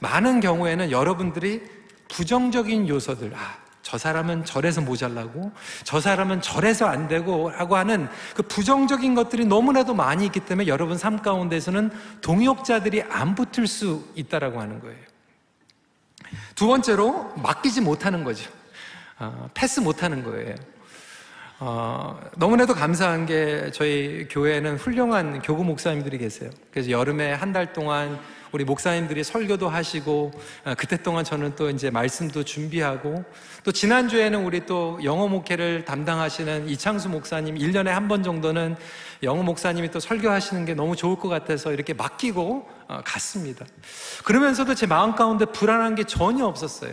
많은 0.00 0.40
경우에는 0.40 0.90
여러분들이 0.90 1.62
부정적인 2.08 2.88
요소들, 2.88 3.32
아, 3.34 3.56
저 3.86 3.98
사람은 3.98 4.44
저래서 4.44 4.80
모자라고, 4.80 5.52
저 5.84 6.00
사람은 6.00 6.40
저래서 6.40 6.86
안 6.86 7.06
되고, 7.06 7.52
라고 7.52 7.76
하는 7.76 8.08
그 8.34 8.42
부정적인 8.42 9.14
것들이 9.14 9.44
너무나도 9.44 9.94
많이 9.94 10.26
있기 10.26 10.40
때문에 10.40 10.66
여러분 10.66 10.98
삶 10.98 11.22
가운데서는 11.22 11.92
동역자들이 12.20 13.02
안 13.02 13.36
붙을 13.36 13.68
수 13.68 14.04
있다라고 14.16 14.60
하는 14.60 14.80
거예요. 14.80 14.98
두 16.56 16.66
번째로, 16.66 17.32
맡기지 17.36 17.80
못하는 17.80 18.24
거죠. 18.24 18.50
어, 19.20 19.48
패스 19.54 19.78
못하는 19.78 20.24
거예요. 20.24 20.56
어, 21.60 22.18
너무나도 22.36 22.74
감사한 22.74 23.26
게 23.26 23.70
저희 23.72 24.26
교회에는 24.28 24.78
훌륭한 24.78 25.42
교구 25.42 25.62
목사님들이 25.62 26.18
계세요. 26.18 26.50
그래서 26.72 26.90
여름에 26.90 27.32
한 27.34 27.52
달 27.52 27.72
동안 27.72 28.18
우리 28.52 28.64
목사님들이 28.64 29.24
설교도 29.24 29.68
하시고 29.68 30.30
어, 30.64 30.74
그때 30.76 30.96
동안 30.96 31.24
저는 31.24 31.56
또 31.56 31.70
이제 31.70 31.90
말씀도 31.90 32.44
준비하고 32.44 33.24
또 33.64 33.72
지난주에는 33.72 34.44
우리 34.44 34.64
또 34.66 34.98
영어 35.04 35.28
목회를 35.28 35.84
담당하시는 35.84 36.68
이창수 36.68 37.08
목사님 37.08 37.56
1년에 37.56 37.86
한 37.86 38.06
번 38.06 38.22
정도는 38.22 38.76
영어 39.24 39.42
목사님이 39.42 39.90
또 39.90 39.98
설교하시는 39.98 40.64
게 40.64 40.74
너무 40.74 40.94
좋을 40.94 41.16
것 41.16 41.28
같아서 41.28 41.72
이렇게 41.72 41.92
맡기고 41.92 42.68
어, 42.88 43.00
갔습니다. 43.04 43.66
그러면서도 44.24 44.74
제 44.74 44.86
마음 44.86 45.16
가운데 45.16 45.44
불안한 45.44 45.96
게 45.96 46.04
전혀 46.04 46.44
없었어요. 46.46 46.92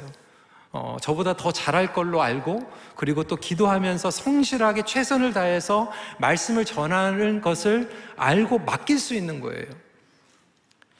어, 0.71 0.97
저보다 0.99 1.35
더 1.37 1.51
잘할 1.51 1.93
걸로 1.93 2.23
알고 2.23 2.61
그리고 2.95 3.23
또 3.23 3.35
기도하면서 3.35 4.09
성실하게 4.09 4.81
최선을 4.85 5.31
다해서 5.33 5.91
말씀을 6.17 6.65
전하는 6.65 7.41
것을 7.41 7.91
알고 8.17 8.57
맡길 8.59 8.97
수 8.97 9.13
있는 9.13 9.39
거예요. 9.39 9.67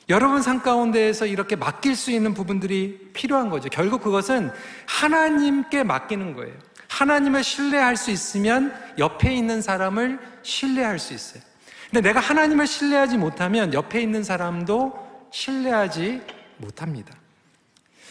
여러분 0.09 0.41
삶 0.41 0.61
가운데에서 0.61 1.25
이렇게 1.25 1.55
맡길 1.55 1.95
수 1.95 2.11
있는 2.11 2.33
부분들이 2.33 3.09
필요한 3.13 3.49
거죠. 3.49 3.69
결국 3.69 4.01
그것은 4.01 4.51
하나님께 4.85 5.83
맡기는 5.83 6.33
거예요. 6.33 6.53
하나님을 6.89 7.43
신뢰할 7.43 7.95
수 7.95 8.11
있으면 8.11 8.73
옆에 8.97 9.33
있는 9.33 9.61
사람을 9.61 10.19
신뢰할 10.43 10.99
수 10.99 11.13
있어요. 11.13 11.41
근데 11.89 12.09
내가 12.09 12.19
하나님을 12.19 12.67
신뢰하지 12.67 13.17
못하면 13.17 13.73
옆에 13.73 14.01
있는 14.01 14.23
사람도 14.23 15.29
신뢰하지 15.31 16.21
못합니다. 16.57 17.13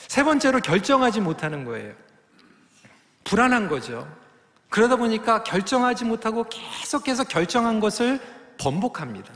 세 0.09 0.25
번째로 0.25 0.61
결정하지 0.61 1.21
못하는 1.21 1.65
거예요. 1.65 1.95
불안한 3.25 3.69
거죠. 3.69 4.09
그러다 4.69 4.97
보니까 4.97 5.43
결정하지 5.45 6.05
못하고 6.05 6.47
계속해서 6.49 7.25
결정한 7.25 7.79
것을 7.79 8.21
번복합니다. 8.59 9.33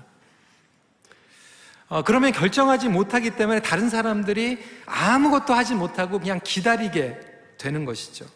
어, 1.88 2.02
그러면 2.02 2.33
결정하지 2.33 2.88
못하기 2.88 3.31
때문에 3.31 3.61
다른 3.61 3.88
사람들이 3.88 4.59
아무것도 4.87 5.55
하지 5.55 5.75
못하고 5.75 6.19
그냥 6.19 6.40
기다리게 6.43 7.19
되는 7.59 7.85
것이죠. 7.85 8.26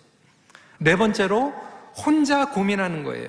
네 0.79 0.97
번째로 0.97 1.53
혼자 1.97 2.47
고민하는 2.47 3.03
거예요. 3.03 3.29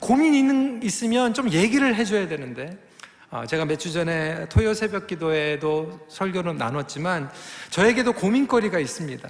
고민 0.00 0.34
있는, 0.34 0.82
있으면 0.82 1.34
좀 1.34 1.50
얘기를 1.50 1.94
해줘야 1.94 2.28
되는데 2.28 2.78
어, 3.30 3.44
제가 3.46 3.64
몇 3.64 3.78
주 3.78 3.92
전에 3.92 4.48
토요 4.48 4.72
새벽 4.74 5.06
기도에도 5.06 6.00
설교를 6.08 6.56
나눴지만 6.56 7.30
저에게도 7.70 8.12
고민거리가 8.12 8.78
있습니다. 8.78 9.28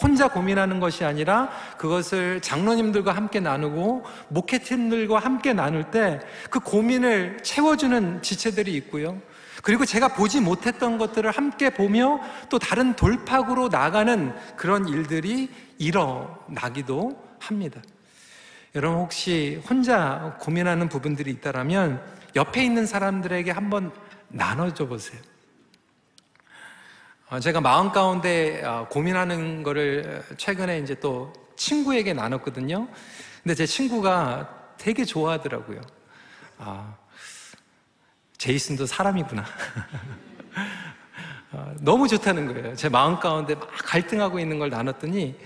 혼자 0.00 0.28
고민하는 0.28 0.80
것이 0.80 1.04
아니라 1.04 1.50
그것을 1.76 2.40
장로님들과 2.40 3.12
함께 3.12 3.38
나누고 3.40 4.04
목회팀들과 4.28 5.18
함께 5.18 5.52
나눌 5.52 5.90
때 5.90 6.20
그 6.50 6.60
고민을 6.60 7.38
채워주는 7.42 8.22
지체들이 8.22 8.72
있고요. 8.74 9.20
그리고 9.62 9.84
제가 9.84 10.08
보지 10.08 10.40
못했던 10.40 10.98
것들을 10.98 11.30
함께 11.30 11.70
보며 11.70 12.20
또 12.48 12.58
다른 12.58 12.94
돌파구로 12.94 13.68
나가는 13.68 14.34
그런 14.56 14.88
일들이 14.88 15.50
일어나기도 15.78 17.22
합니다. 17.38 17.80
여러분 18.74 19.00
혹시 19.00 19.60
혼자 19.68 20.36
고민하는 20.40 20.88
부분들이 20.88 21.30
있다면 21.32 22.02
옆에 22.36 22.64
있는 22.64 22.86
사람들에게 22.86 23.50
한번 23.50 23.92
나눠줘 24.28 24.86
보세요. 24.86 25.20
어, 27.28 27.38
제가 27.38 27.60
마음 27.60 27.92
가운데 27.92 28.64
어, 28.64 28.86
고민하는 28.88 29.62
거를 29.62 30.24
최근에 30.36 30.78
이제 30.78 30.94
또 30.94 31.32
친구에게 31.56 32.12
나눴거든요. 32.12 32.88
근데 33.42 33.54
제 33.54 33.66
친구가 33.66 34.74
되게 34.78 35.04
좋아하더라고요. 35.04 35.80
아, 36.58 36.96
제이슨도 38.40 38.86
사람이구나. 38.86 39.44
어, 41.52 41.74
너무 41.80 42.08
좋다는 42.08 42.46
거예요. 42.46 42.74
제 42.74 42.88
마음 42.88 43.20
가운데 43.20 43.54
막 43.54 43.68
갈등하고 43.84 44.38
있는 44.38 44.58
걸 44.58 44.70
나눴더니 44.70 45.38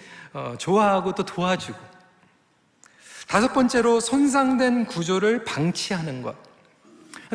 좋아하고 0.58 1.12
또 1.16 1.24
도와주고. 1.24 1.76
다섯 3.26 3.52
번째로 3.52 3.98
손상된 3.98 4.86
구조를 4.86 5.44
방치하는 5.44 6.22
것. 6.22 6.36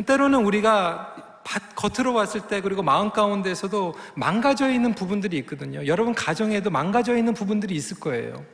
때로는 0.06 0.46
우리가 0.46 1.42
겉으로 1.74 2.14
봤을 2.14 2.48
때 2.48 2.62
그리고 2.62 2.82
마음 2.82 3.10
가운데서도 3.10 3.94
망가져 4.14 4.70
있는 4.70 4.94
부분들이 4.94 5.36
있거든요. 5.38 5.86
여러분 5.86 6.14
가정에도 6.14 6.70
망가져 6.70 7.18
있는 7.18 7.34
부분들이 7.34 7.74
있을 7.74 8.00
거예요. 8.00 8.46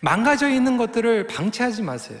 망가져 0.00 0.48
있는 0.48 0.76
것들을 0.76 1.28
방치하지 1.28 1.82
마세요. 1.82 2.20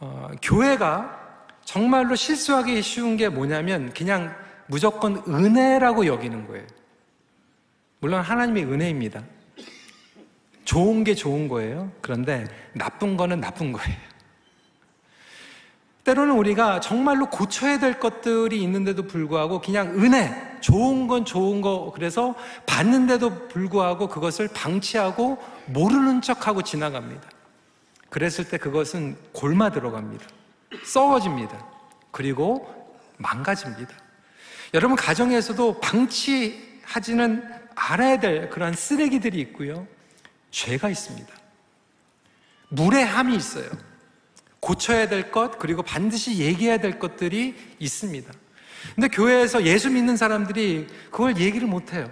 어, 0.00 0.28
교회가 0.42 1.21
정말로 1.64 2.14
실수하기 2.14 2.82
쉬운 2.82 3.16
게 3.16 3.28
뭐냐면 3.28 3.92
그냥 3.92 4.34
무조건 4.66 5.22
은혜라고 5.28 6.06
여기는 6.06 6.46
거예요. 6.46 6.66
물론 8.00 8.20
하나님의 8.20 8.64
은혜입니다. 8.64 9.22
좋은 10.64 11.04
게 11.04 11.14
좋은 11.14 11.48
거예요. 11.48 11.90
그런데 12.00 12.46
나쁜 12.72 13.16
거는 13.16 13.40
나쁜 13.40 13.72
거예요. 13.72 13.96
때로는 16.04 16.34
우리가 16.34 16.80
정말로 16.80 17.30
고쳐야 17.30 17.78
될 17.78 18.00
것들이 18.00 18.60
있는데도 18.62 19.06
불구하고 19.06 19.60
그냥 19.60 19.94
은혜, 20.00 20.34
좋은 20.60 21.06
건 21.06 21.24
좋은 21.24 21.60
거, 21.60 21.92
그래서 21.94 22.34
받는데도 22.66 23.48
불구하고 23.48 24.08
그것을 24.08 24.48
방치하고 24.52 25.38
모르는 25.66 26.20
척하고 26.22 26.62
지나갑니다. 26.62 27.28
그랬을 28.10 28.48
때 28.48 28.58
그것은 28.58 29.16
골마 29.32 29.70
들어갑니다. 29.70 30.26
썩어집니다. 30.84 31.66
그리고 32.10 32.66
망가집니다. 33.18 33.94
여러분, 34.74 34.96
가정에서도 34.96 35.80
방치하지는 35.80 37.48
알아야 37.74 38.20
될 38.20 38.50
그러한 38.50 38.74
쓰레기들이 38.74 39.38
있고요. 39.40 39.86
죄가 40.50 40.88
있습니다. 40.88 41.32
무례함이 42.68 43.36
있어요. 43.36 43.68
고쳐야 44.60 45.08
될 45.08 45.30
것, 45.30 45.58
그리고 45.58 45.82
반드시 45.82 46.38
얘기해야 46.38 46.78
될 46.78 46.98
것들이 46.98 47.56
있습니다. 47.78 48.32
근데 48.94 49.08
교회에서 49.08 49.64
예수 49.64 49.90
믿는 49.90 50.16
사람들이 50.16 50.86
그걸 51.10 51.38
얘기를 51.38 51.66
못해요. 51.66 52.10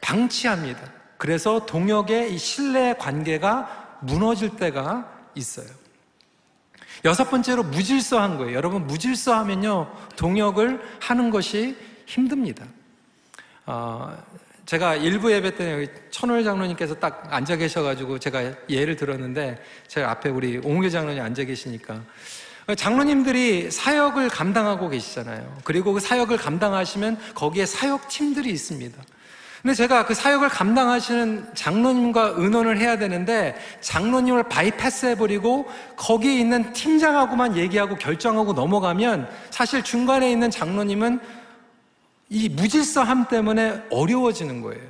방치합니다. 0.00 0.92
그래서 1.18 1.66
동역의 1.66 2.34
이 2.34 2.38
신뢰 2.38 2.94
관계가 2.94 3.98
무너질 4.02 4.56
때가 4.56 5.28
있어요. 5.34 5.68
여섯 7.04 7.30
번째로 7.30 7.62
무질서한 7.62 8.38
거예요. 8.38 8.54
여러분, 8.54 8.86
무질서하면요, 8.86 9.90
동역을 10.16 10.80
하는 11.00 11.30
것이 11.30 11.76
힘듭니다. 12.06 12.64
어, 13.66 14.16
제가 14.66 14.96
일부 14.96 15.30
예배 15.30 15.56
때 15.56 15.72
여기 15.72 15.88
천월 16.10 16.42
장로님께서 16.42 16.94
딱 16.94 17.26
앉아 17.30 17.56
계셔가지고 17.56 18.18
제가 18.18 18.54
예를 18.70 18.96
들었는데 18.96 19.62
제가 19.88 20.10
앞에 20.10 20.30
우리 20.30 20.58
옹교 20.58 20.88
장로님 20.88 21.22
앉아 21.22 21.44
계시니까 21.44 22.02
장로님들이 22.76 23.70
사역을 23.70 24.30
감당하고 24.30 24.88
계시잖아요. 24.88 25.58
그리고 25.64 25.92
그 25.92 26.00
사역을 26.00 26.38
감당하시면 26.38 27.18
거기에 27.34 27.66
사역 27.66 28.08
팀들이 28.08 28.50
있습니다. 28.50 29.02
근데 29.64 29.72
제가 29.72 30.04
그 30.04 30.12
사역을 30.12 30.50
감당하시는 30.50 31.54
장로님과 31.54 32.34
의논을 32.36 32.76
해야 32.76 32.98
되는데 32.98 33.56
장로님을 33.80 34.42
바이패스 34.42 35.06
해버리고 35.06 35.66
거기에 35.96 36.38
있는 36.38 36.74
팀장하고만 36.74 37.56
얘기하고 37.56 37.96
결정하고 37.96 38.52
넘어가면 38.52 39.26
사실 39.48 39.82
중간에 39.82 40.30
있는 40.30 40.50
장로님은 40.50 41.18
이 42.28 42.50
무질서함 42.50 43.28
때문에 43.28 43.84
어려워지는 43.90 44.60
거예요. 44.60 44.82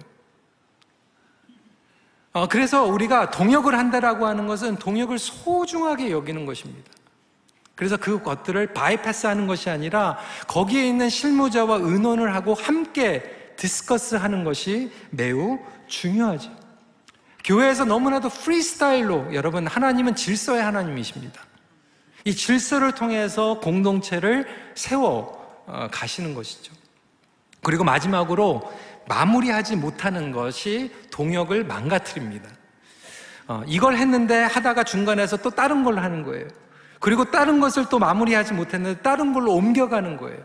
어, 2.33 2.49
그래서 2.49 2.83
우리가 2.83 3.31
동역을 3.31 3.79
한다라고 3.79 4.27
하는 4.27 4.49
것은 4.49 4.75
동역을 4.79 5.21
소중하게 5.21 6.11
여기는 6.11 6.47
것입니다. 6.47 6.91
그래서 7.77 7.97
그 7.97 8.21
것들을 8.21 8.73
바이패스 8.73 9.29
하는 9.29 9.47
것이 9.47 9.71
아니라 9.71 10.19
거기에 10.49 10.85
있는 10.85 11.09
실무자와 11.09 11.77
의논을 11.77 12.35
하고 12.35 12.55
함께 12.55 13.34
discuss 13.57 14.17
하는 14.17 14.45
것이 14.45 14.91
매우 15.11 15.59
중요하죠. 15.87 16.51
교회에서 17.45 17.85
너무나도 17.85 18.31
프리스타일로 18.31 19.35
여러분 19.35 19.67
하나님은 19.67 20.15
질서의 20.15 20.63
하나님이십니다. 20.63 21.41
이 22.25 22.35
질서를 22.35 22.93
통해서 22.93 23.61
공동체를 23.61 24.47
세워 24.75 25.45
어, 25.67 25.89
가시는 25.91 26.35
것이죠. 26.35 26.73
그리고 27.63 27.85
마지막으로 27.85 28.63
마무리하지 29.09 29.77
못하는 29.77 30.33
것이 30.33 30.91
동역을 31.11 31.65
망가뜨립니다. 31.65 32.49
어, 33.47 33.63
이걸 33.67 33.97
했는데 33.97 34.43
하다가 34.43 34.85
중간에서 34.85 35.39
또 35.39 35.51
다른 35.51 35.85
걸 35.85 35.99
하는 35.99 36.23
거예요. 36.23 36.49
그리고 37.01 37.31
다른 37.31 37.61
것을 37.61 37.87
또 37.91 37.99
마무리하지 37.99 38.55
못했는데 38.55 39.03
다른 39.03 39.35
걸로 39.35 39.53
옮겨가는 39.53 40.17
거예요. 40.17 40.43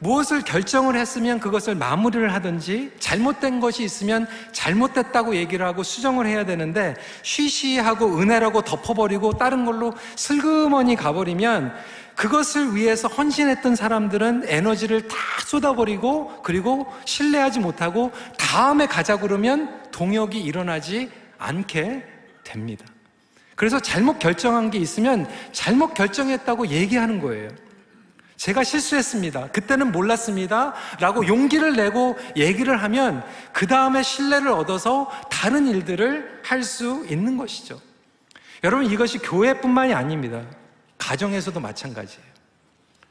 무엇을 0.00 0.42
결정을 0.42 0.96
했으면 0.96 1.40
그것을 1.40 1.74
마무리를 1.74 2.32
하든지 2.32 2.92
잘못된 2.98 3.60
것이 3.60 3.84
있으면 3.84 4.26
잘못됐다고 4.52 5.36
얘기를 5.36 5.64
하고 5.64 5.82
수정을 5.82 6.26
해야 6.26 6.44
되는데 6.44 6.96
쉬쉬하고 7.22 8.18
은혜라고 8.18 8.62
덮어버리고 8.62 9.34
다른 9.34 9.64
걸로 9.64 9.92
슬그머니 10.16 10.96
가버리면 10.96 11.74
그것을 12.16 12.74
위해서 12.74 13.08
헌신했던 13.08 13.76
사람들은 13.76 14.44
에너지를 14.46 15.06
다 15.08 15.16
쏟아버리고 15.46 16.42
그리고 16.42 16.86
신뢰하지 17.04 17.60
못하고 17.60 18.10
다음에 18.38 18.86
가자 18.86 19.18
그러면 19.18 19.80
동역이 19.90 20.40
일어나지 20.40 21.10
않게 21.38 22.04
됩니다. 22.42 22.86
그래서 23.54 23.78
잘못 23.80 24.18
결정한 24.18 24.70
게 24.70 24.78
있으면 24.78 25.28
잘못 25.52 25.92
결정했다고 25.92 26.68
얘기하는 26.68 27.20
거예요. 27.20 27.50
제가 28.40 28.64
실수했습니다. 28.64 29.48
그때는 29.48 29.92
몰랐습니다. 29.92 30.72
라고 30.98 31.26
용기를 31.26 31.76
내고 31.76 32.16
얘기를 32.38 32.82
하면 32.82 33.22
그 33.52 33.66
다음에 33.66 34.02
신뢰를 34.02 34.48
얻어서 34.48 35.10
다른 35.30 35.66
일들을 35.66 36.40
할 36.42 36.62
수 36.62 37.06
있는 37.10 37.36
것이죠. 37.36 37.78
여러분 38.64 38.86
이것이 38.90 39.18
교회뿐만이 39.18 39.92
아닙니다. 39.92 40.42
가정에서도 40.96 41.60
마찬가지예요. 41.60 42.24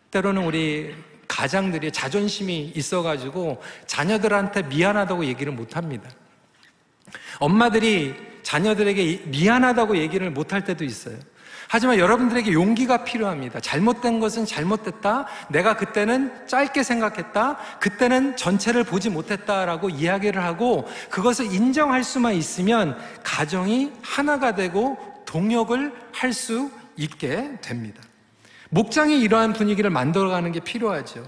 때로는 0.10 0.46
우리 0.46 0.96
가장들이 1.28 1.92
자존심이 1.92 2.74
있어가지고 2.76 3.62
자녀들한테 3.86 4.64
미안하다고 4.64 5.26
얘기를 5.26 5.54
못 5.54 5.78
합니다. 5.78 6.10
엄마들이 7.38 8.16
자녀들에게 8.42 9.26
미안하다고 9.28 9.98
얘기를 9.98 10.32
못할 10.32 10.64
때도 10.64 10.84
있어요. 10.84 11.20
하지만 11.72 12.00
여러분들에게 12.00 12.52
용기가 12.52 13.04
필요합니다. 13.04 13.60
잘못된 13.60 14.20
것은 14.20 14.48
잘못됐다. 14.48 15.28
내가 15.50 15.78
그때는 15.78 16.48
짧게 16.48 16.82
생각했다. 16.82 17.58
그때는 17.80 18.36
전체를 18.36 18.84
보지 18.84 19.12
못했다라고 19.12 19.92
이야기를 19.92 20.44
하고 20.44 20.90
그것을 21.12 21.54
인정할 21.54 22.04
수만 22.04 22.34
있으면 22.34 22.98
가정이 23.24 23.94
하나가 24.02 24.56
되고 24.56 24.98
동역을 25.28 25.94
할 26.12 26.34
수 26.34 26.72
있게 26.98 27.60
됩니다. 27.62 28.02
목장이 28.72 29.22
이러한 29.22 29.54
분위기를 29.54 29.92
만들어가는 29.92 30.52
게 30.52 30.60
필요하죠. 30.60 31.24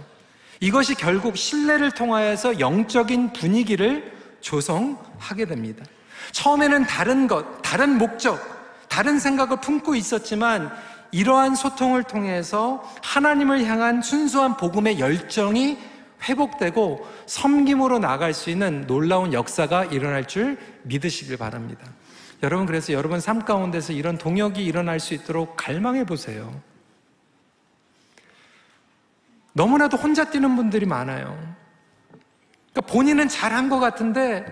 이것이 0.60 0.96
결국 0.96 1.38
신뢰를 1.38 1.92
통하여서 1.92 2.60
영적인 2.60 3.34
분위기를 3.34 4.12
조성하게 4.42 5.46
됩니다. 5.46 5.86
처음에는 6.32 6.86
다른 6.86 7.28
것, 7.28 7.62
다른 7.62 7.98
목적, 8.00 8.51
다른 8.92 9.20
생각을 9.20 9.62
품고 9.62 9.96
있었지만 9.96 10.70
이러한 11.12 11.56
소통을 11.56 12.04
통해서 12.04 12.84
하나님을 13.02 13.64
향한 13.64 14.02
순수한 14.02 14.58
복음의 14.58 15.00
열정이 15.00 15.78
회복되고 16.24 17.08
섬김으로 17.26 18.00
나갈 18.00 18.34
수 18.34 18.50
있는 18.50 18.86
놀라운 18.88 19.32
역사가 19.32 19.86
일어날 19.86 20.28
줄 20.28 20.58
믿으시길 20.84 21.38
바랍니다. 21.38 21.88
여러분, 22.44 22.66
그래서 22.66 22.92
여러분 22.92 23.22
삶 23.22 23.46
가운데서 23.46 23.94
이런 23.94 24.18
동역이 24.18 24.64
일어날 24.64 25.00
수 25.00 25.14
있도록 25.14 25.56
갈망해 25.56 26.06
보세요. 26.06 26.54
너무나도 29.54 29.96
혼자 29.96 30.26
뛰는 30.26 30.58
분들이 30.58 30.86
많아요. 30.86 31.28
그러니까 32.74 32.92
본인은 32.92 33.30
잘한 33.30 33.70
것 33.70 33.80
같은데 33.80 34.46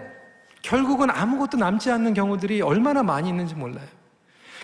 결국은 0.61 1.09
아무것도 1.09 1.57
남지 1.57 1.91
않는 1.91 2.13
경우들이 2.13 2.61
얼마나 2.61 3.03
많이 3.03 3.27
있는지 3.27 3.53
몰라요. 3.53 3.98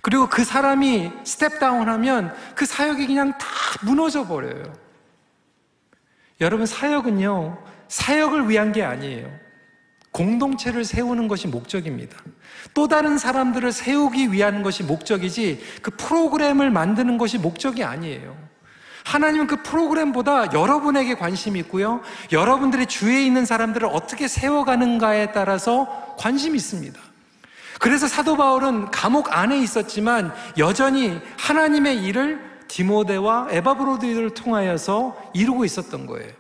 그리고 0.06 0.30
그 0.30 0.44
사람이 0.44 1.12
step 1.24 1.60
down 1.60 1.90
하면 1.90 2.32
그 2.54 2.68
사역이 2.68 3.08
그냥 3.08 3.36
다 3.40 3.48
무너져 3.82 4.28
버려요. 4.28 4.72
여러분, 6.42 6.68
사역은요, 6.68 7.58
사역을 7.88 8.48
위한 8.48 8.72
게 8.72 8.84
아니에요. 8.84 9.28
공동체를 10.12 10.86
세우는 10.86 11.28
것이 11.28 11.48
목적입니다. 11.48 12.20
또 12.76 12.88
다른 12.88 13.18
사람들을 13.18 13.72
세우기 13.72 14.32
위한 14.32 14.62
것이 14.62 14.84
목적이지 14.84 15.64
그 15.82 15.90
프로그램을 15.98 16.70
만드는 16.70 17.18
것이 17.18 17.40
목적이 17.40 17.84
아니에요. 17.84 18.38
하나님은 19.06 19.48
그 19.48 19.64
프로그램보다 19.64 20.54
여러분에게 20.54 21.16
관심이 21.16 21.60
있고요. 21.62 22.02
여러분들의 22.32 22.86
주위에 22.86 23.26
있는 23.26 23.48
사람들을 23.48 23.88
어떻게 23.92 24.28
세워가는가에 24.28 25.32
따라서 25.32 26.16
관심이 26.20 26.58
있습니다. 26.58 27.15
그래서 27.80 28.08
사도 28.08 28.38
바울은 28.38 28.92
감옥 28.92 29.36
안에 29.36 29.60
있었지만 29.60 30.34
여전히 30.58 31.20
하나님의 31.38 32.04
일을 32.04 32.56
디모데와 32.68 33.48
에바브로드를 33.52 34.34
통하여서 34.34 35.32
이루고 35.34 35.66
있었던 35.66 36.06
거예요. 36.06 36.32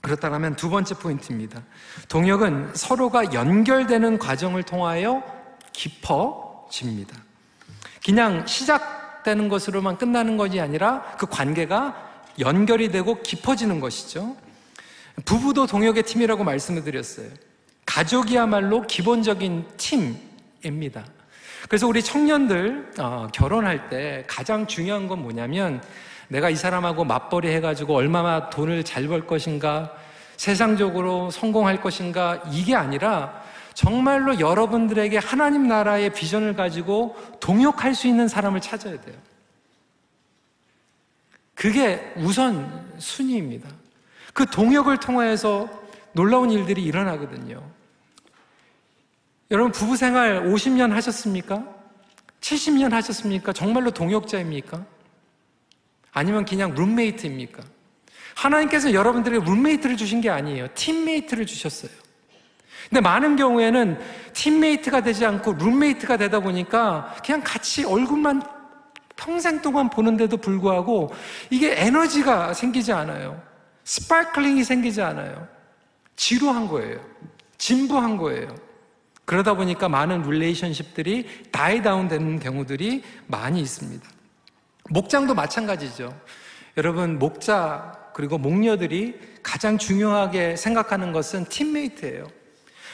그렇다면 0.00 0.56
두 0.56 0.70
번째 0.70 0.94
포인트입니다. 0.94 1.62
동역은 2.08 2.72
서로가 2.74 3.32
연결되는 3.32 4.18
과정을 4.18 4.62
통하여 4.62 5.22
깊어집니다. 5.72 7.16
그냥 8.04 8.46
시작되는 8.46 9.48
것으로만 9.48 9.98
끝나는 9.98 10.36
것이 10.36 10.60
아니라 10.60 11.02
그 11.18 11.26
관계가 11.26 12.08
연결이 12.38 12.90
되고 12.90 13.20
깊어지는 13.22 13.80
것이죠. 13.80 14.36
부부도 15.24 15.66
동역의 15.66 16.04
팀이라고 16.04 16.44
말씀을 16.44 16.84
드렸어요. 16.84 17.28
가족이야말로 17.84 18.82
기본적인 18.82 19.66
팀, 19.76 20.16
입니다. 20.64 21.04
그래서 21.68 21.86
우리 21.86 22.02
청년들 22.02 22.92
어, 22.98 23.28
결혼할 23.32 23.88
때 23.88 24.24
가장 24.26 24.66
중요한 24.66 25.08
건 25.08 25.22
뭐냐면 25.22 25.82
내가 26.28 26.50
이 26.50 26.56
사람하고 26.56 27.04
맞벌이 27.04 27.48
해가지고 27.48 27.94
얼마나 27.94 28.50
돈을 28.50 28.84
잘 28.84 29.08
벌 29.08 29.26
것인가, 29.26 29.92
세상적으로 30.36 31.30
성공할 31.30 31.80
것인가 31.80 32.42
이게 32.52 32.74
아니라 32.74 33.42
정말로 33.74 34.38
여러분들에게 34.40 35.18
하나님 35.18 35.68
나라의 35.68 36.10
비전을 36.12 36.54
가지고 36.54 37.16
동역할 37.40 37.94
수 37.94 38.06
있는 38.06 38.28
사람을 38.28 38.60
찾아야 38.60 39.00
돼요. 39.00 39.16
그게 41.54 42.12
우선 42.16 42.88
순위입니다. 42.98 43.68
그 44.32 44.46
동역을 44.46 44.98
통해서 44.98 45.68
놀라운 46.12 46.50
일들이 46.50 46.84
일어나거든요. 46.84 47.62
여러분 49.50 49.72
부부 49.72 49.96
생활 49.96 50.42
50년 50.42 50.90
하셨습니까? 50.90 51.64
70년 52.40 52.90
하셨습니까? 52.90 53.52
정말로 53.52 53.90
동역자입니까? 53.90 54.84
아니면 56.12 56.44
그냥 56.44 56.74
룸메이트입니까? 56.74 57.62
하나님께서 58.34 58.92
여러분들에게 58.92 59.44
룸메이트를 59.44 59.96
주신 59.96 60.20
게 60.20 60.28
아니에요. 60.28 60.68
teammate를 60.74 61.46
주셨어요. 61.46 61.90
근데 62.88 63.00
많은 63.00 63.36
경우에는 63.36 63.98
teammate가 64.34 65.02
되지 65.02 65.24
않고 65.24 65.54
룸메이트가 65.54 66.18
되다 66.18 66.40
보니까 66.40 67.16
그냥 67.24 67.42
같이 67.42 67.84
얼굴만 67.84 68.42
평생 69.16 69.60
동안 69.62 69.90
보는데도 69.90 70.36
불구하고 70.36 71.12
이게 71.50 71.74
에너지가 71.80 72.54
생기지 72.54 72.92
않아요. 72.92 73.42
sparkling이 73.84 74.62
생기지 74.62 75.02
않아요. 75.02 75.48
지루한 76.16 76.68
거예요. 76.68 77.00
진부한 77.56 78.16
거예요. 78.16 78.67
그러다 79.28 79.52
보니까 79.52 79.90
많은 79.90 80.22
relationship들이 80.22 81.50
die 81.52 81.82
down 81.82 82.08
되는 82.08 82.40
경우들이 82.40 83.04
많이 83.26 83.60
있습니다. 83.60 84.08
목장도 84.88 85.34
마찬가지죠. 85.34 86.18
여러분, 86.78 87.18
목자 87.18 87.92
그리고 88.14 88.38
목녀들이 88.38 89.20
가장 89.42 89.76
중요하게 89.76 90.56
생각하는 90.56 91.12
것은 91.12 91.44
teammate예요. 91.44 92.26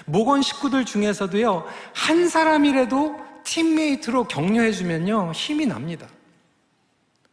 목원 0.07 0.43
식구들 0.43 0.85
중에서도요, 0.85 1.67
한 1.95 2.29
사람이라도 2.29 3.17
teammate로 3.45 4.25
격려해주면요, 4.25 5.31
힘이 5.33 5.67
납니다. 5.67 6.09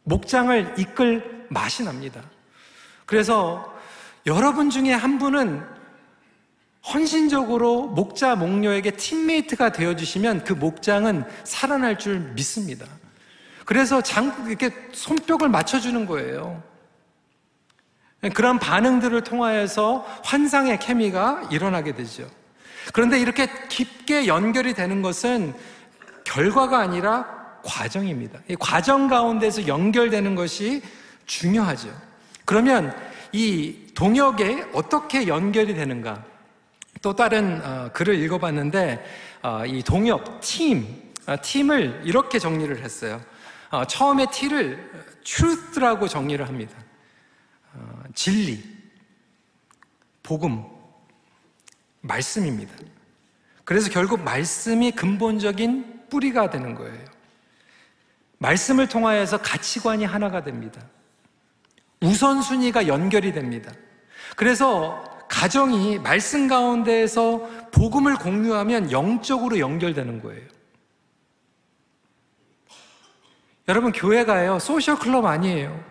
목장을 0.04 0.76
이끌 0.78 1.48
맛이 1.50 1.82
납니다. 1.82 2.22
그래서 3.04 3.76
여러분 4.26 4.70
중에 4.70 4.92
한 4.92 5.18
분은 5.18 5.81
헌신적으로 6.86 7.86
목자, 7.86 8.34
목녀에게 8.34 8.92
팀메이트가 8.92 9.70
되어주시면 9.72 10.44
그 10.44 10.52
목장은 10.52 11.24
살아날 11.44 11.98
줄 11.98 12.18
믿습니다. 12.34 12.86
그래서 13.64 14.00
장, 14.02 14.44
이렇게 14.48 14.70
손뼉을 14.92 15.48
맞춰주는 15.48 16.06
거예요. 16.06 16.62
그런 18.34 18.58
반응들을 18.58 19.22
통하여서 19.22 20.06
환상의 20.24 20.78
케미가 20.78 21.48
일어나게 21.50 21.94
되죠. 21.94 22.28
그런데 22.92 23.20
이렇게 23.20 23.48
깊게 23.68 24.26
연결이 24.26 24.74
되는 24.74 25.02
것은 25.02 25.54
결과가 26.24 26.78
아니라 26.78 27.42
과정입니다. 27.64 28.40
이 28.48 28.56
과정 28.56 29.08
가운데서 29.08 29.66
연결되는 29.68 30.34
것이 30.34 30.82
중요하죠. 31.26 31.88
그러면 32.44 32.94
이 33.32 33.86
동역에 33.94 34.66
어떻게 34.72 35.28
연결이 35.28 35.74
되는가? 35.74 36.31
또 37.02 37.14
다른 37.14 37.60
어, 37.64 37.90
글을 37.92 38.14
읽어봤는데 38.14 39.04
어, 39.42 39.66
이 39.66 39.82
동역 39.82 40.40
팀 40.40 41.12
어, 41.26 41.34
팀을 41.42 42.02
이렇게 42.04 42.38
정리를 42.38 42.78
했어요. 42.82 43.20
어, 43.70 43.84
처음에 43.84 44.26
T를 44.32 44.90
truth라고 45.24 46.06
정리를 46.06 46.46
합니다. 46.46 46.76
어, 47.74 48.02
진리, 48.14 48.62
복음, 50.22 50.64
말씀입니다. 52.00 52.72
그래서 53.64 53.90
결국 53.90 54.22
말씀이 54.22 54.92
근본적인 54.92 56.08
뿌리가 56.08 56.50
되는 56.50 56.74
거예요. 56.74 57.04
말씀을 58.38 58.88
통하여서 58.88 59.38
가치관이 59.38 60.04
하나가 60.04 60.42
됩니다. 60.42 60.80
우선순위가 62.00 62.88
연결이 62.88 63.32
됩니다. 63.32 63.72
그래서 64.36 65.11
가정이 65.32 65.98
말씀 65.98 66.46
가운데에서 66.46 67.38
복음을 67.72 68.16
공유하면 68.16 68.92
영적으로 68.92 69.58
연결되는 69.58 70.20
거예요. 70.20 70.42
여러분, 73.66 73.92
교회가요, 73.92 74.58
소셜 74.58 74.98
클럽 74.98 75.24
아니에요. 75.24 75.82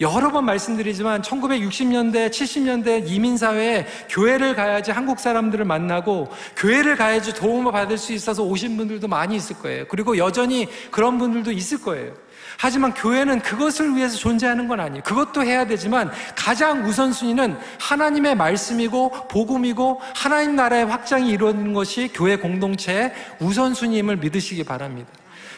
여러 0.00 0.30
번 0.30 0.44
말씀드리지만 0.44 1.22
1960년대, 1.22 2.28
70년대 2.28 3.08
이민사회에 3.10 3.86
교회를 4.10 4.54
가야지 4.54 4.90
한국 4.90 5.18
사람들을 5.18 5.64
만나고 5.64 6.28
교회를 6.56 6.96
가야지 6.96 7.32
도움을 7.32 7.72
받을 7.72 7.96
수 7.96 8.12
있어서 8.12 8.42
오신 8.42 8.76
분들도 8.76 9.08
많이 9.08 9.34
있을 9.34 9.56
거예요. 9.56 9.86
그리고 9.88 10.18
여전히 10.18 10.68
그런 10.90 11.18
분들도 11.18 11.50
있을 11.52 11.80
거예요. 11.80 12.14
하지만 12.60 12.92
교회는 12.92 13.40
그것을 13.40 13.94
위해서 13.94 14.16
존재하는 14.16 14.66
건 14.66 14.80
아니에요. 14.80 15.04
그것도 15.04 15.44
해야 15.44 15.64
되지만 15.64 16.10
가장 16.34 16.84
우선순위는 16.84 17.56
하나님의 17.78 18.34
말씀이고 18.34 19.28
복음이고 19.28 20.00
하나님 20.16 20.56
나라의 20.56 20.86
확장이 20.86 21.30
이루어지는 21.30 21.72
것이 21.72 22.10
교회 22.12 22.36
공동체의 22.36 23.14
우선순위임을 23.38 24.16
믿으시기 24.16 24.64
바랍니다. 24.64 25.08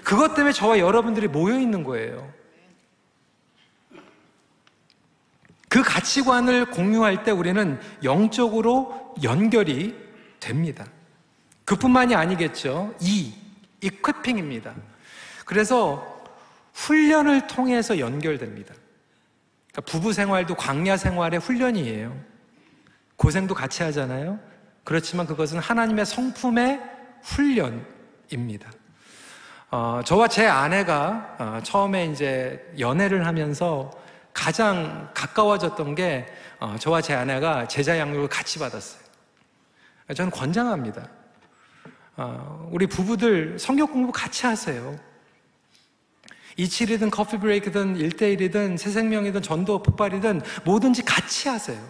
그것 0.05 0.35
때문에 0.35 0.53
저와 0.53 0.79
여러분들이 0.79 1.27
모여 1.27 1.59
있는 1.59 1.85
거예요. 1.85 2.31
그 5.71 5.83
가치관을 5.83 6.67
공유할 6.67 7.25
때 7.25 7.31
우리는 7.31 7.81
영적으로 8.05 9.15
연결이 9.23 9.97
됩니다. 10.39 10.85
그뿐만이 11.65 12.15
아니겠죠. 12.15 12.95
이, 13.01 13.33
이퀴핑입니다. 13.81 14.75
그래서 15.47 16.10
훈련을 16.75 17.47
통해서 17.47 17.99
연결됩니다. 17.99 18.75
그러니까 19.73 19.93
부부 19.93 20.13
생활도 20.13 20.55
광야 20.55 20.97
생활의 20.97 21.41
훈련이에요. 21.41 22.17
고생도 23.17 23.55
같이 23.55 23.83
하잖아요. 23.83 24.39
그렇지만 24.85 25.27
그것은 25.27 25.59
하나님의 25.59 26.07
성품의 26.07 26.81
훈련입니다. 27.23 28.71
어, 29.71 30.01
저와 30.05 30.27
제 30.27 30.47
아내가 30.47 31.37
어, 31.39 31.61
처음에 31.63 32.07
이제 32.07 32.73
연애를 32.79 33.27
하면서 33.27 33.91
가장 34.33 35.11
가까워졌던 35.15 35.95
게 35.95 36.27
어, 36.59 36.77
저와 36.79 37.03
제 37.03 37.15
아내가 37.15 37.69
제자 37.69 37.99
양육을 37.99 38.29
같이 38.29 38.59
받았어요. 38.59 39.01
저는 40.15 40.31
권장합니다. 40.31 41.09
어, 42.17 42.69
우리 42.73 42.87
부부들 42.87 43.59
성경 43.59 43.93
공부 43.93 44.11
같이 44.11 44.47
하세요. 44.47 44.99
이칠이든 46.57 47.11
coffee 47.11 47.39
break든 47.39 47.97
일대일이든 47.97 48.77
새생명이든 48.77 49.43
전도 49.43 49.83
폭발이든 49.83 50.43
뭐든지 50.65 51.03
같이 51.03 51.49
하세요. 51.49 51.81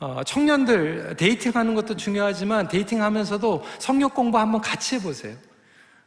어, 0.00 0.22
청년들 0.24 1.16
dating 1.16 1.52
하는 1.54 1.74
것도 1.74 1.96
중요하지만 1.96 2.68
dating 2.68 3.02
하면서도 3.02 3.64
성경 3.78 4.14
공부 4.14 4.38
한번 4.38 4.60
같이 4.60 4.94
해보세요. 4.94 5.34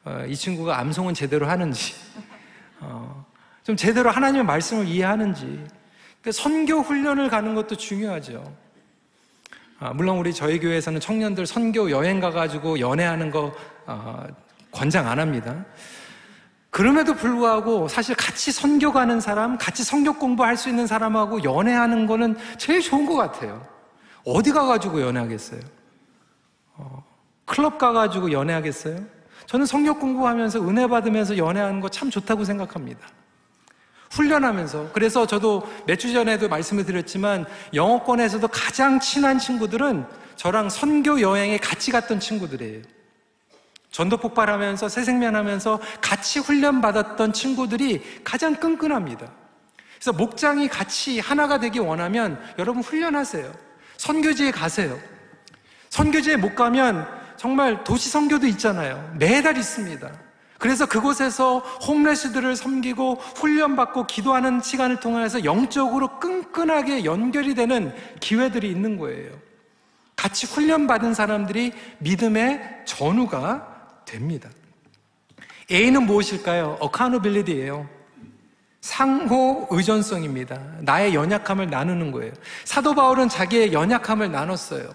어, 0.06 0.26
이 0.28 0.36
친구가 0.36 0.80
암송은 0.80 1.14
제대로 1.14 1.48
하는지, 1.48 1.94
어, 2.80 3.26
좀 3.64 3.76
제대로 3.76 4.10
하나님의 4.10 4.46
말씀을 4.46 4.88
이해하는지. 4.88 5.44
그러니까 6.22 6.32
선교 6.32 6.80
훈련을 6.80 7.30
가는 7.30 7.54
것도 7.54 7.76
중요하죠. 7.76 8.44
아, 9.80 9.92
물론 9.94 10.20
우리 10.20 10.34
저희 10.34 10.60
교회에서는 10.60 11.00
청년들 11.00 11.46
선교 11.46 11.90
여행 11.92 12.20
가가지고 12.20 12.80
연애하는 12.80 13.30
거 13.30 13.52
어, 13.88 14.26
권장 14.72 15.08
안 15.08 15.20
합니다. 15.20 15.66
그럼에도 16.72 17.14
불구하고 17.14 17.88
사실 17.90 18.16
같이 18.16 18.52
선교 18.52 18.92
가는 18.94 19.20
사람, 19.20 19.58
같이 19.58 19.84
성격 19.84 20.20
공부할 20.20 20.56
수 20.56 20.70
있는 20.70 20.88
사람하고 20.88 21.44
연애하는 21.44 22.08
거는 22.08 22.38
제일 22.58 22.82
좋은 22.82 23.06
것 23.06 23.16
같아요. 23.16 23.66
어디 24.26 24.52
가가지고 24.52 25.02
연애하겠어요? 25.02 25.60
어, 26.78 27.04
클럽 27.46 27.78
가가지고 27.78 28.32
연애하겠어요? 28.32 29.00
저는 29.48 29.66
성격 29.66 30.00
공부하면서 30.00 30.66
은혜 30.68 30.88
받으면서 30.88 31.38
연애하는 31.38 31.82
거 31.82 31.90
참 31.90 32.10
좋다고 32.10 32.46
생각합니다. 32.46 33.06
훈련하면서 34.12 34.92
그래서 34.94 35.26
저도 35.26 35.64
몇 35.86 35.98
주 35.98 36.14
전에도 36.14 36.48
말씀을 36.48 36.86
드렸지만 36.86 37.46
영어권에서도 37.74 38.48
가장 38.48 39.00
친한 39.02 39.40
친구들은 39.40 40.06
저랑 40.38 40.70
선교 40.70 41.20
여행에 41.20 41.58
같이 41.58 41.92
갔던 41.92 42.20
친구들이에요. 42.22 42.82
전도 43.92 44.18
폭발하면서 44.18 44.90
새 44.90 45.04
생면하면서 45.04 45.80
같이 46.00 46.40
훈련받았던 46.40 47.34
친구들이 47.34 48.22
가장 48.24 48.56
끈끈합니다. 48.56 49.28
그래서 49.96 50.14
목장이 50.14 50.68
같이 50.68 51.20
하나가 51.20 51.60
되기 51.60 51.78
원하면 51.80 52.42
여러분 52.58 52.82
훈련하세요. 52.82 53.52
선교지에 53.98 54.52
가세요. 54.52 54.98
선교지에 55.90 56.38
못 56.38 56.56
가면 56.56 57.06
정말 57.38 57.84
도시 57.84 58.10
선교도 58.10 58.48
있잖아요. 58.48 59.14
매달 59.20 59.58
있습니다. 59.58 60.10
그래서 60.58 60.86
그곳에서 60.86 61.60
홈레스들을 61.60 62.56
섬기고 62.56 63.16
훈련받고 63.16 64.08
기도하는 64.08 64.62
시간을 64.62 65.00
통해서 65.00 65.44
영적으로 65.44 66.20
끈끈하게 66.20 67.04
연결이 67.04 67.56
되는 67.56 67.94
기회들이 68.20 68.70
있는 68.70 68.98
거예요. 68.98 69.32
같이 70.16 70.46
훈련받은 70.46 71.16
사람들이 71.16 71.74
믿음의 71.98 72.84
전우가 72.86 73.71
됩니다. 74.12 74.50
A는 75.72 76.06
무엇일까요? 76.06 76.78
accountability예요. 76.82 77.88
상호 78.82 79.68
의존성입니다. 79.70 80.60
나의 80.82 81.14
연약함을 81.14 81.70
나누는 81.70 82.12
거예요. 82.12 82.34
사도 82.66 82.94
바울은 82.94 83.30
자기의 83.30 83.72
연약함을 83.72 84.32
나눴어요. 84.32 84.92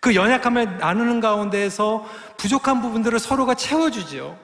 그 0.00 0.14
연약함을 0.14 0.78
나누는 0.78 1.20
가운데에서 1.20 2.06
부족한 2.36 2.82
부분들을 2.82 3.18
서로가 3.18 3.54
채워주지요. 3.54 4.38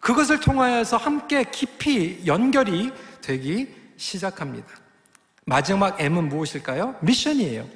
그것을 0.00 0.40
통하여서 0.40 0.96
함께 0.98 1.44
깊이 1.44 2.22
연결이 2.26 2.92
되기 3.22 3.74
시작합니다. 3.96 4.68
마지막 5.46 6.00
M은 6.00 6.28
무엇일까요? 6.28 6.96
미션이에요. 7.00 7.66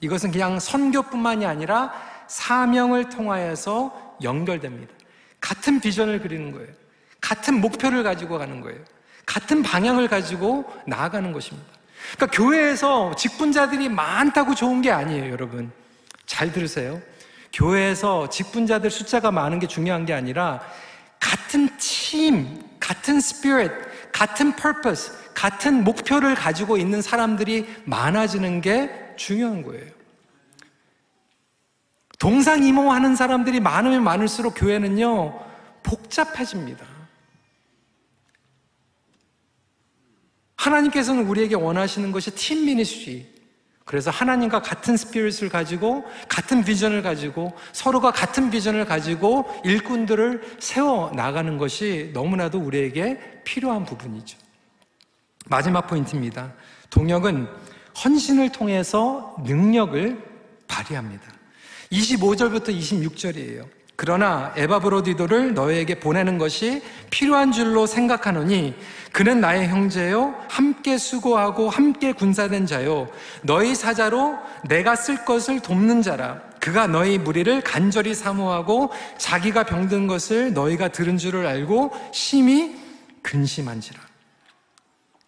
이것은 0.00 0.30
그냥 0.30 0.58
선교뿐만이 0.58 1.44
아니라 1.44 1.92
사명을 2.28 3.08
통하여서 3.10 4.16
연결됩니다. 4.22 4.95
같은 5.40 5.80
비전을 5.80 6.20
그리는 6.20 6.52
거예요. 6.52 6.68
같은 7.20 7.60
목표를 7.60 8.02
가지고 8.02 8.38
가는 8.38 8.60
거예요. 8.60 8.78
같은 9.24 9.62
방향을 9.62 10.08
가지고 10.08 10.64
나아가는 10.86 11.32
것입니다. 11.32 11.68
그러니까 12.14 12.36
교회에서 12.36 13.14
직분자들이 13.16 13.88
많다고 13.88 14.54
좋은 14.54 14.82
게 14.82 14.90
아니에요, 14.90 15.32
여러분. 15.32 15.72
잘 16.26 16.52
들으세요. 16.52 17.00
교회에서 17.52 18.28
직분자들 18.28 18.90
숫자가 18.90 19.30
많은 19.30 19.58
게 19.58 19.66
중요한 19.66 20.06
게 20.06 20.12
아니라 20.12 20.60
같은 21.18 21.68
팀, 21.78 22.62
같은 22.78 23.20
스피릿, 23.20 23.72
같은 24.12 24.54
퍼포스, 24.54 25.12
같은 25.34 25.84
목표를 25.84 26.34
가지고 26.34 26.76
있는 26.76 27.02
사람들이 27.02 27.66
많아지는 27.84 28.60
게 28.60 28.90
중요한 29.16 29.62
거예요. 29.62 29.84
동상이모하는 32.18 33.16
사람들이 33.16 33.60
많으면 33.60 34.02
많을수록 34.02 34.54
교회는요, 34.56 35.38
복잡해집니다. 35.82 36.84
하나님께서는 40.56 41.26
우리에게 41.26 41.54
원하시는 41.54 42.10
것이 42.12 42.30
팀 42.32 42.64
미니스트리, 42.64 43.36
그래서 43.84 44.10
하나님과 44.10 44.62
같은 44.62 44.96
스피릿을 44.96 45.48
가지고 45.48 46.04
같은 46.28 46.64
비전을 46.64 47.02
가지고 47.02 47.56
서로가 47.72 48.10
같은 48.10 48.50
비전을 48.50 48.84
가지고 48.84 49.48
일꾼들을 49.64 50.56
세워 50.58 51.12
나가는 51.14 51.56
것이 51.56 52.10
너무나도 52.12 52.58
우리에게 52.58 53.42
필요한 53.44 53.84
부분이죠. 53.84 54.38
마지막 55.46 55.86
포인트입니다. 55.86 56.52
동역은 56.90 57.46
헌신을 58.04 58.50
통해서 58.50 59.36
능력을 59.44 60.20
발휘합니다. 60.66 61.35
25절부터 61.92 62.68
26절이에요. 62.68 63.66
그러나 63.96 64.52
에바브로디도를 64.56 65.54
너에게 65.54 65.98
보내는 65.98 66.36
것이 66.36 66.82
필요한 67.10 67.50
줄로 67.50 67.86
생각하노니 67.86 68.74
그는 69.10 69.40
나의 69.40 69.68
형제요 69.68 70.34
함께 70.50 70.98
수고하고 70.98 71.70
함께 71.70 72.12
군사된 72.12 72.66
자요 72.66 73.08
너희 73.42 73.74
사자로 73.74 74.36
내가 74.68 74.96
쓸 74.96 75.24
것을 75.24 75.60
돕는 75.60 76.02
자라. 76.02 76.42
그가 76.60 76.86
너희 76.86 77.16
무리를 77.16 77.62
간절히 77.62 78.14
사모하고 78.14 78.90
자기가 79.16 79.64
병든 79.64 80.08
것을 80.08 80.52
너희가 80.52 80.88
들은 80.88 81.16
줄을 81.16 81.46
알고 81.46 81.92
심히 82.12 82.76
근심한지라. 83.22 84.00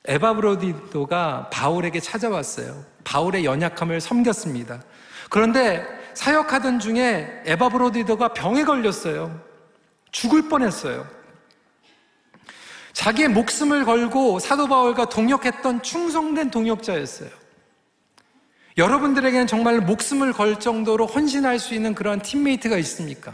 에바브로디도가 0.06 1.50
바울에게 1.50 2.00
찾아왔어요. 2.00 2.84
바울의 3.04 3.44
연약함을 3.44 4.00
섬겼습니다. 4.00 4.82
그런데 5.30 5.97
사역하던 6.18 6.80
중에 6.80 7.42
에바 7.46 7.68
브로디더가 7.68 8.34
병에 8.34 8.64
걸렸어요. 8.64 9.40
죽을 10.10 10.48
뻔했어요. 10.48 11.06
자기의 12.92 13.28
목숨을 13.28 13.84
걸고 13.84 14.40
사도 14.40 14.66
바울과 14.66 15.10
동역했던 15.10 15.84
충성된 15.84 16.50
동역자였어요. 16.50 17.30
여러분들에게는 18.76 19.46
정말 19.46 19.78
목숨을 19.78 20.32
걸 20.32 20.58
정도로 20.58 21.06
헌신할 21.06 21.60
수 21.60 21.72
있는 21.72 21.94
그런 21.94 22.20
팀메이트가 22.20 22.76
있습니까? 22.78 23.32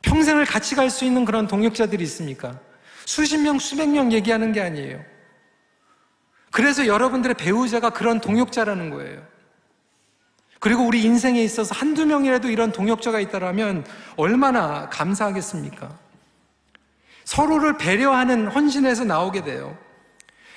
평생을 0.00 0.46
같이 0.46 0.74
갈 0.74 0.88
수 0.88 1.04
있는 1.04 1.26
그런 1.26 1.46
동역자들이 1.46 2.02
있습니까? 2.04 2.58
수십 3.04 3.36
명, 3.36 3.58
수백 3.58 3.90
명 3.90 4.10
얘기하는 4.10 4.52
게 4.52 4.62
아니에요. 4.62 5.04
그래서 6.50 6.86
여러분들의 6.86 7.34
배우자가 7.34 7.90
그런 7.90 8.22
동역자라는 8.22 8.88
거예요. 8.88 9.35
그리고 10.58 10.84
우리 10.84 11.02
인생에 11.02 11.42
있어서 11.42 11.74
한두 11.74 12.06
명이라도 12.06 12.50
이런 12.50 12.72
동역자가 12.72 13.20
있다면 13.20 13.84
얼마나 14.16 14.88
감사하겠습니까? 14.88 15.90
서로를 17.24 17.76
배려하는 17.76 18.48
헌신에서 18.48 19.04
나오게 19.04 19.44
돼요. 19.44 19.76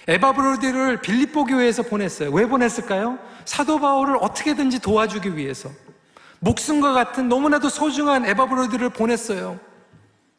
에바브로디를 0.07 1.01
빌립보 1.01 1.45
교회에서 1.45 1.83
보냈어요. 1.83 2.31
왜 2.31 2.45
보냈을까요? 2.45 3.19
사도 3.45 3.79
바울을 3.79 4.17
어떻게든지 4.21 4.79
도와주기 4.79 5.35
위해서. 5.35 5.69
목숨과 6.39 6.93
같은 6.93 7.27
너무나도 7.27 7.69
소중한 7.69 8.25
에바브로디를 8.25 8.89
보냈어요. 8.89 9.59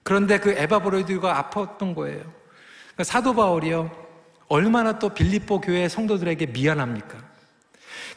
그런데 0.03 0.39
그 0.39 0.51
에바브로디가 0.51 1.51
아팠던 1.51 1.95
거예요. 1.95 2.21
그러니까 2.21 3.05
사도 3.05 3.35
바울이요. 3.35 3.91
얼마나 4.49 4.99
또 4.99 5.11
빌립보 5.11 5.61
교회 5.61 5.89
성도들에게 5.89 6.47
미안합니까? 6.47 7.30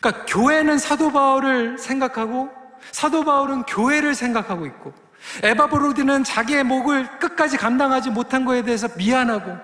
그러니까 0.04 0.26
교회는 0.26 0.78
사도 0.78 1.14
바울을 1.14 1.78
생각하고 1.78 2.50
사도 2.92 3.24
바울은 3.24 3.64
교회를 3.64 4.14
생각하고 4.14 4.66
있고 4.66 4.94
에바브로디는 5.42 6.26
자기의 6.26 6.66
목을 6.66 7.20
끝까지 7.20 7.56
감당하지 7.56 8.10
못한 8.10 8.44
것에 8.44 8.64
대해서 8.64 8.90
미안하고 8.98 9.56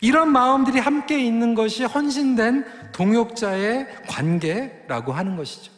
이런 0.00 0.32
마음들이 0.32 0.80
함께 0.80 1.20
있는 1.20 1.54
것이 1.54 1.84
헌신된 1.84 2.90
동역자의 2.92 4.04
관계라고 4.08 5.12
하는 5.12 5.36
것이죠. 5.36 5.72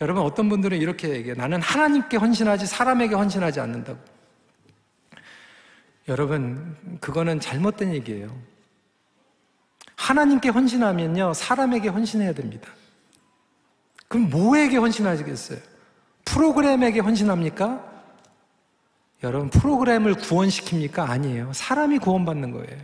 여러분 0.00 0.22
어떤 0.22 0.48
분들은 0.48 0.80
이렇게 0.80 1.08
얘기해요. 1.08 1.34
나는 1.34 1.60
하나님께 1.60 2.16
헌신하지 2.18 2.66
사람에게 2.66 3.16
헌신하지 3.16 3.58
않는다고. 3.58 3.98
여러분 6.06 6.76
그거는 7.00 7.40
잘못된 7.40 7.94
얘기예요. 7.94 8.51
하나님께 10.02 10.48
헌신하면요, 10.48 11.32
사람에게 11.32 11.88
헌신해야 11.88 12.32
됩니다. 12.32 12.68
그럼 14.08 14.30
뭐에게 14.30 14.76
헌신하시겠어요? 14.76 15.58
프로그램에게 16.24 16.98
헌신합니까? 16.98 17.84
여러분, 19.22 19.48
프로그램을 19.48 20.14
구원시킵니까? 20.16 21.08
아니에요. 21.08 21.52
사람이 21.54 21.98
구원받는 21.98 22.50
거예요. 22.50 22.80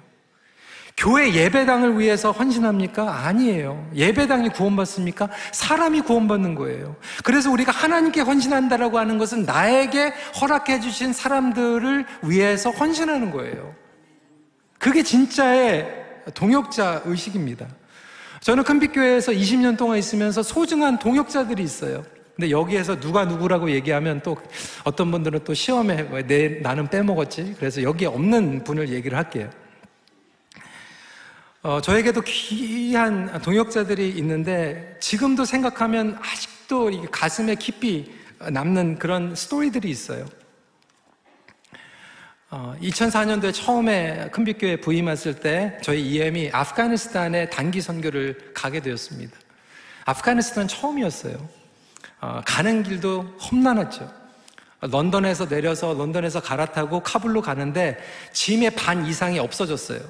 교회 0.97 1.33
예배당을 1.35 1.99
위해서 1.99 2.31
헌신합니까? 2.31 3.27
아니에요. 3.27 3.91
예배당이 3.95 4.51
구원받습니까? 4.51 5.29
사람이 5.53 6.03
구원받는 6.03 6.55
거예요. 6.55 6.95
그래서 7.25 7.51
우리가 7.51 7.73
하나님께 7.73 8.21
헌신한다라고 8.21 8.97
하는 8.97 9.19
것은 9.19 9.45
나에게 9.45 10.13
허락해 10.41 10.79
주신 10.79 11.13
사람들을 11.13 12.07
위해서 12.23 12.71
헌신하는 12.71 13.33
거예요. 13.33 13.75
그게 14.79 15.03
진짜의 15.03 16.08
동역자 16.35 17.03
의식입니다. 17.05 17.67
저는 18.41 18.65
큰빛교회에서 18.65 19.33
20년 19.33 19.77
동안 19.77 19.99
있으면서 19.99 20.43
소중한 20.43 20.99
동역자들이 20.99 21.63
있어요. 21.63 22.05
근데 22.37 22.51
여기에서 22.51 23.01
누가 23.01 23.25
누구라고 23.25 23.71
얘기하면 23.73 24.21
또 24.23 24.37
어떤 24.85 25.11
분들은 25.11 25.41
또 25.43 25.55
시험에 25.55 26.25
내, 26.27 26.61
나는 26.61 26.87
빼먹었지. 26.89 27.57
그래서 27.59 27.83
여기에 27.83 28.07
없는 28.09 28.63
분을 28.63 28.91
얘기를 28.91 29.19
할게요. 29.19 29.51
어, 31.63 31.81
저에게도 31.81 32.21
귀한 32.21 33.43
동역자들이 33.43 34.11
있는데 34.11 34.97
지금도 35.01 35.45
생각하면 35.45 36.17
아직도 36.21 37.11
가슴에 37.11 37.57
깊이 37.57 38.13
남는 38.39 39.01
그런 39.01 39.35
스토리들이 39.35 39.91
있어요. 39.91 40.25
어, 42.51 42.75
2004년도에 42.81 43.53
처음에 43.53 44.31
큰빛교회 44.33 44.81
부임했을 44.81 45.35
때 45.35 45.77
저희 45.83 46.15
EM이 46.15 46.49
아프가니스탄에 46.51 47.51
단기 47.51 47.83
선교를 47.83 48.53
가게 48.55 48.81
되었습니다. 48.81 49.37
아프가니스탄 50.07 50.67
처음이었어요. 50.67 51.37
어, 52.23 52.41
가는 52.47 52.83
길도 52.83 53.37
험난했죠. 53.39 54.11
런던에서 54.81 55.49
내려서 55.49 55.93
런던에서 55.93 56.41
갈아타고 56.41 57.01
카불로 57.01 57.43
가는데 57.43 57.99
짐의 58.33 58.71
반 58.77 59.05
이상이 59.05 59.39
없어졌어요. 59.39 60.01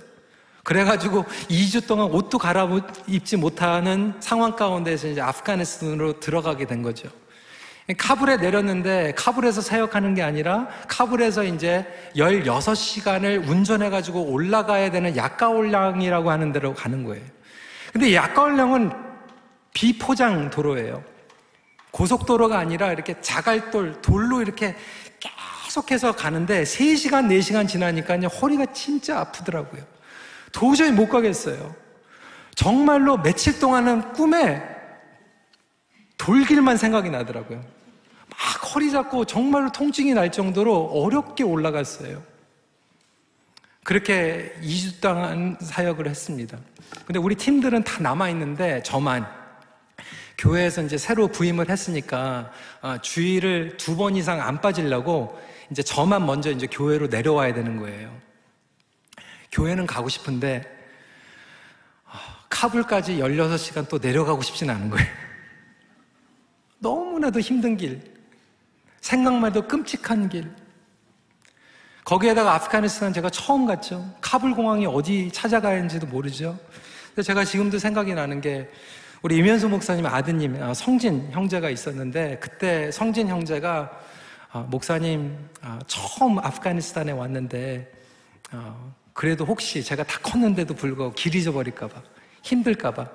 그래가지고 0.62 1.24
2주 1.48 1.88
동안 1.88 2.10
옷도 2.10 2.38
갈아 2.38 2.68
입지 3.08 3.36
못하는 3.36 4.14
상황 4.20 4.54
가운데서 4.54 5.08
이제 5.08 5.20
아프가니스탄으로 5.20 6.20
들어가게 6.20 6.66
된 6.66 6.82
거죠. 6.82 7.08
카불에 7.96 8.36
내렸는데 8.36 9.14
카불에서 9.16 9.62
사역하는 9.62 10.14
게 10.14 10.22
아니라 10.22 10.68
카불에서 10.88 11.44
이제 11.44 11.86
16시간을 12.16 13.48
운전해 13.48 13.88
가지고 13.88 14.24
올라가야 14.24 14.90
되는 14.90 15.16
약가올량이라고 15.16 16.30
하는 16.30 16.52
데로 16.52 16.74
가는 16.74 17.04
거예요. 17.04 17.24
근데 17.92 18.14
약가올량은 18.14 18.92
비포장 19.72 20.50
도로예요. 20.50 21.02
고속도로가 21.90 22.58
아니라 22.58 22.92
이렇게 22.92 23.18
자갈돌, 23.22 24.02
돌로 24.02 24.42
이렇게 24.42 24.76
계속해서 25.64 26.12
가는데 26.12 26.64
3시간, 26.64 27.26
4시간 27.28 27.66
지나니까 27.66 28.18
허리가 28.28 28.66
진짜 28.66 29.20
아프더라고요. 29.20 29.82
도저히 30.52 30.92
못 30.92 31.08
가겠어요. 31.08 31.74
정말로 32.54 33.16
며칠 33.22 33.58
동안은 33.58 34.12
꿈에 34.12 34.62
돌길만 36.18 36.76
생각이 36.76 37.08
나더라고요. 37.08 37.77
막 38.38 38.74
허리 38.74 38.90
잡고 38.90 39.24
정말로 39.24 39.70
통증이 39.72 40.14
날 40.14 40.30
정도로 40.30 40.86
어렵게 40.92 41.42
올라갔어요. 41.42 42.22
그렇게 43.82 44.54
2주 44.62 45.00
동안 45.00 45.56
사역을 45.60 46.06
했습니다. 46.08 46.58
근데 47.06 47.18
우리 47.18 47.34
팀들은 47.34 47.82
다 47.82 48.00
남아있는데 48.00 48.82
저만 48.82 49.26
교회에서 50.36 50.82
이제 50.82 50.96
새로 50.98 51.26
부임을 51.28 51.68
했으니까 51.68 52.52
아, 52.80 53.00
주의를 53.00 53.76
두 53.76 53.96
번 53.96 54.14
이상 54.14 54.40
안 54.40 54.60
빠지려고 54.60 55.36
이제 55.70 55.82
저만 55.82 56.24
먼저 56.24 56.50
이제 56.50 56.66
교회로 56.70 57.08
내려와야 57.08 57.54
되는 57.54 57.76
거예요. 57.78 58.16
교회는 59.50 59.86
가고 59.86 60.08
싶은데 60.08 60.62
아, 62.04 62.44
카불까지 62.50 63.16
16시간 63.18 63.88
또 63.88 63.98
내려가고 63.98 64.42
싶진 64.42 64.70
않은 64.70 64.90
거예요. 64.90 65.08
너무나도 66.78 67.40
힘든 67.40 67.76
길. 67.76 68.17
생각만 69.00 69.50
해도 69.50 69.66
끔찍한 69.66 70.28
길. 70.28 70.50
거기에다가 72.04 72.54
아프가니스탄 72.54 73.12
제가 73.12 73.30
처음 73.30 73.66
갔죠. 73.66 74.04
카불 74.20 74.54
공항이 74.54 74.86
어디 74.86 75.30
찾아가야 75.30 75.76
하는지도 75.76 76.06
모르죠. 76.06 76.58
근데 77.08 77.22
제가 77.22 77.44
지금도 77.44 77.78
생각이 77.78 78.14
나는 78.14 78.40
게 78.40 78.70
우리 79.20 79.36
이면수 79.36 79.68
목사님 79.68 80.06
아드님 80.06 80.62
아, 80.62 80.72
성진 80.72 81.30
형제가 81.32 81.68
있었는데 81.70 82.38
그때 82.40 82.90
성진 82.90 83.28
형제가 83.28 83.90
아, 84.52 84.58
목사님 84.60 85.36
아, 85.60 85.78
처음 85.86 86.38
아프가니스탄에 86.38 87.12
왔는데 87.12 87.92
그래도 89.12 89.44
혹시 89.44 89.82
제가 89.82 90.04
다 90.04 90.18
컸는데도 90.22 90.74
불구하고 90.74 91.14
길 91.14 91.34
잊어버릴까봐 91.34 92.02
힘들까봐 92.42 93.06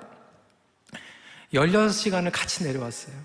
16시간을 1.52 2.30
같이 2.32 2.64
내려왔어요. 2.64 3.16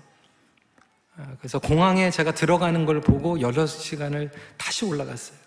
아, 1.20 1.34
그래서 1.38 1.58
공항에 1.58 2.10
제가 2.10 2.32
들어가는 2.32 2.86
걸 2.86 3.00
보고 3.00 3.36
16시간을 3.36 4.30
다시 4.56 4.84
올라갔어요. 4.86 5.38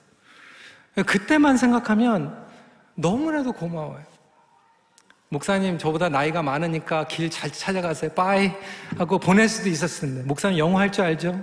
그때만 1.07 1.57
생각하면 1.57 2.45
너무나도 2.95 3.53
고마워요. 3.53 4.03
목사님, 5.29 5.79
저보다 5.79 6.09
나이가 6.09 6.43
많으니까 6.43 7.07
길 7.07 7.31
잘 7.31 7.51
찾아가세요. 7.51 8.11
빠이 8.11 8.51
하고 8.99 9.17
보낼 9.17 9.49
수도 9.49 9.67
있었을 9.69 10.09
텐데. 10.09 10.23
목사님 10.27 10.59
영어 10.59 10.77
할 10.77 10.91
줄 10.91 11.03
알죠? 11.05 11.41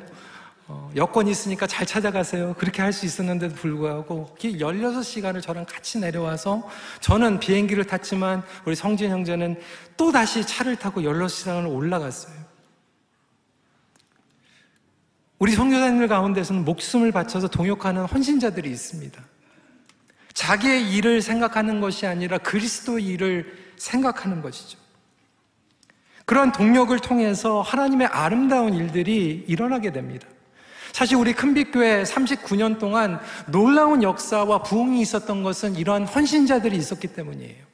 어, 0.69 0.93
여건 0.95 1.27
있으니까 1.27 1.67
잘 1.67 1.85
찾아가세요. 1.85 2.55
그렇게 2.57 2.81
할 2.83 2.93
수 2.93 3.05
있었는데도 3.05 3.57
불구하고 3.57 4.37
16시간을 4.39 5.43
저랑 5.43 5.67
같이 5.67 5.99
내려와서 5.99 6.69
저는 7.01 7.41
비행기를 7.41 7.85
탔지만 7.85 8.45
우리 8.65 8.77
성진 8.77 9.11
형제는 9.11 9.61
또 9.97 10.13
다시 10.13 10.47
차를 10.47 10.77
타고 10.77 11.01
16시간을 11.01 11.75
올라갔어요. 11.75 12.40
우리 15.41 15.53
성교사님들 15.53 16.07
가운데서는 16.07 16.67
목숨을 16.67 17.13
바쳐서 17.13 17.49
동역하는 17.49 18.05
헌신자들이 18.05 18.71
있습니다. 18.71 19.25
자기의 20.35 20.93
일을 20.93 21.23
생각하는 21.23 21.81
것이 21.81 22.07
아니라 22.07 22.37
그리스도의 22.37 23.07
일을 23.07 23.73
생각하는 23.79 24.43
것이죠. 24.43 24.79
그런 26.27 26.53
동력을 26.53 26.97
통해서 27.01 27.63
하나님의 27.63 28.09
아름다운 28.09 28.75
일들이 28.75 29.43
일어나게 29.49 29.93
됩니다. 29.93 30.29
사실 30.93 31.17
우리 31.17 31.33
큰빛교회 31.33 32.03
39년 32.03 32.79
동안 32.79 33.19
놀라운 33.47 34.03
역사와 34.03 34.63
부흥이 34.63 35.01
있었던 35.01 35.43
것은 35.43 35.77
이러한 35.77 36.05
헌신자들이 36.05 36.77
있었기 36.77 37.09
때문이에요. 37.09 37.70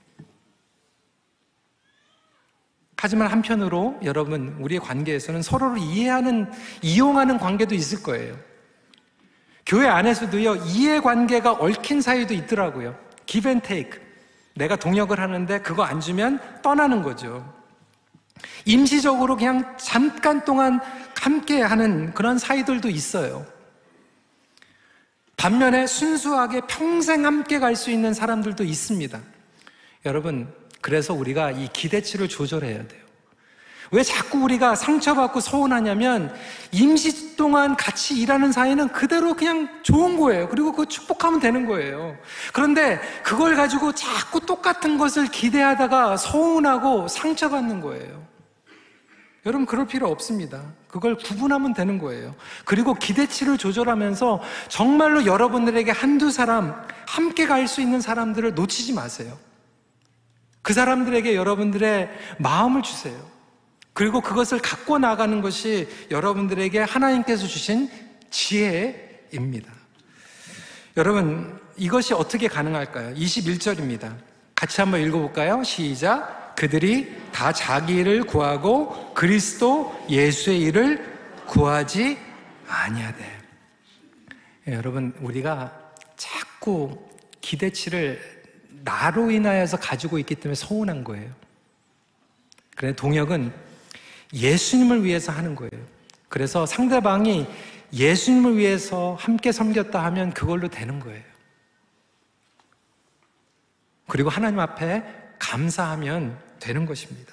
하지만 2.99 3.29
한편으로 3.29 4.01
여러분, 4.05 4.57
우리의 4.61 4.81
관계에서는 4.81 5.43
서로를 5.43 5.79
이해하는, 5.79 6.51
이용하는 6.83 7.39
관계도 7.39 7.75
있을 7.75 8.03
거예요. 8.03 8.35
교회 9.67 9.87
안에서도요, 9.87 10.57
이해 10.67 11.01
관계가 11.01 11.53
얽힌 11.53 12.01
사이도 12.01 12.33
있더라고요. 12.33 12.99
give 13.27 13.49
and 13.51 13.67
take. 13.67 14.01
내가 14.55 14.77
동역을 14.77 15.21
하는데 15.21 15.59
그거 15.61 15.83
안 15.83 16.01
주면 16.01 16.41
떠나는 16.63 17.03
거죠. 17.03 17.55
임시적으로 18.65 19.37
그냥 19.37 19.77
잠깐 19.77 20.45
동안 20.45 20.81
함께 21.21 21.61
하는 21.61 22.15
그런 22.15 22.39
사이들도 22.39 22.89
있어요. 22.89 23.45
반면에 25.37 25.87
순수하게 25.87 26.63
평생 26.69 27.27
함께 27.27 27.59
갈 27.59 27.77
수 27.77 27.91
있는 27.91 28.15
사람들도 28.15 28.65
있습니다. 28.65 29.21
여러분, 30.07 30.53
그래서 30.81 31.15
우리가 31.15 31.51
이 31.53 31.69
기대치를 31.73 32.29
조절해야 32.29 32.87
돼요. 32.87 33.07
왜 33.93 34.03
자꾸 34.03 34.39
우리가 34.39 34.75
상처받고 34.75 35.41
서운하냐면 35.41 36.35
임시 36.73 37.37
동안 37.37 37.77
같이 37.77 38.21
일하는 38.21 38.51
사이는 38.51 38.89
그대로 38.89 39.35
그냥 39.35 39.69
좋은 39.83 40.19
거예요. 40.19 40.49
그리고 40.49 40.73
그 40.73 40.87
축복하면 40.87 41.39
되는 41.39 41.67
거예요. 41.67 42.17
그런데 42.53 43.01
그걸 43.23 43.55
가지고 43.55 43.93
자꾸 43.93 44.41
똑같은 44.41 44.99
것을 44.99 45.29
기대하다가 45.29 46.17
서운하고 46.17 47.07
상처받는 47.07 47.81
거예요. 47.81 48.27
여러분 49.45 49.65
그럴 49.65 49.87
필요 49.87 50.09
없습니다. 50.09 50.61
그걸 50.89 51.17
구분하면 51.17 51.73
되는 51.73 51.99
거예요. 51.99 52.35
그리고 52.65 52.95
기대치를 52.95 53.59
조절하면서 53.59 54.43
정말로 54.69 55.25
여러분들에게 55.25 55.93
한두 55.93 56.33
사람 56.33 56.75
함께 57.07 57.47
갈 57.47 57.69
수 57.69 57.81
있는 57.81 58.01
사람들을 58.01 58.55
놓치지 58.55 58.93
마세요. 58.95 59.39
그 60.67 60.73
사람들에게 60.73 61.37
여러분들의 61.37 62.11
마음을 62.39 62.83
주세요. 62.83 63.17
그리고 63.93 64.21
그것을 64.21 64.59
갖고 64.59 64.99
나가는 64.99 65.41
것이 65.41 65.87
여러분들에게 66.11 66.81
하나님께서 66.81 67.47
주신 67.47 67.89
지혜입니다. 68.31 69.73
여러분, 70.97 71.57
이것이 71.77 72.15
어떻게 72.15 72.49
가능할까요? 72.49 73.15
21절입니다. 73.15 74.17
같이 74.57 74.81
한번 74.81 75.03
읽어볼까요? 75.03 75.63
시작. 75.63 76.57
그들이 76.57 77.15
다 77.31 77.53
자기 77.53 77.99
일을 77.99 78.25
구하고 78.25 79.15
그리스도 79.15 79.97
예수의 80.11 80.63
일을 80.63 81.19
구하지 81.47 82.19
아니하되. 82.67 83.41
예, 84.67 84.73
여러분, 84.73 85.15
우리가 85.21 85.93
자꾸 86.17 87.07
기대치를 87.41 88.36
나로 88.87 89.31
인하여서 89.33 89.79
가지고 89.79 90.19
있기 90.21 90.37
때문에 90.37 90.55
서운한 90.55 91.05
거예요. 91.05 91.31
그래, 92.77 92.95
동역은 92.95 93.53
예수님을 94.33 95.05
위해서 95.05 95.33
하는 95.33 95.55
거예요. 95.55 95.85
그래서 96.29 96.65
상대방이 96.67 97.47
예수님을 97.93 98.57
위해서 98.57 99.17
함께 99.19 99.53
섬겼다 99.53 100.03
하면 100.05 100.33
그걸로 100.33 100.69
되는 100.69 101.01
거예요. 101.01 101.23
그리고 104.09 104.31
하나님 104.31 104.61
앞에 104.61 105.03
감사하면 105.39 106.39
되는 106.61 106.87
것입니다. 106.87 107.33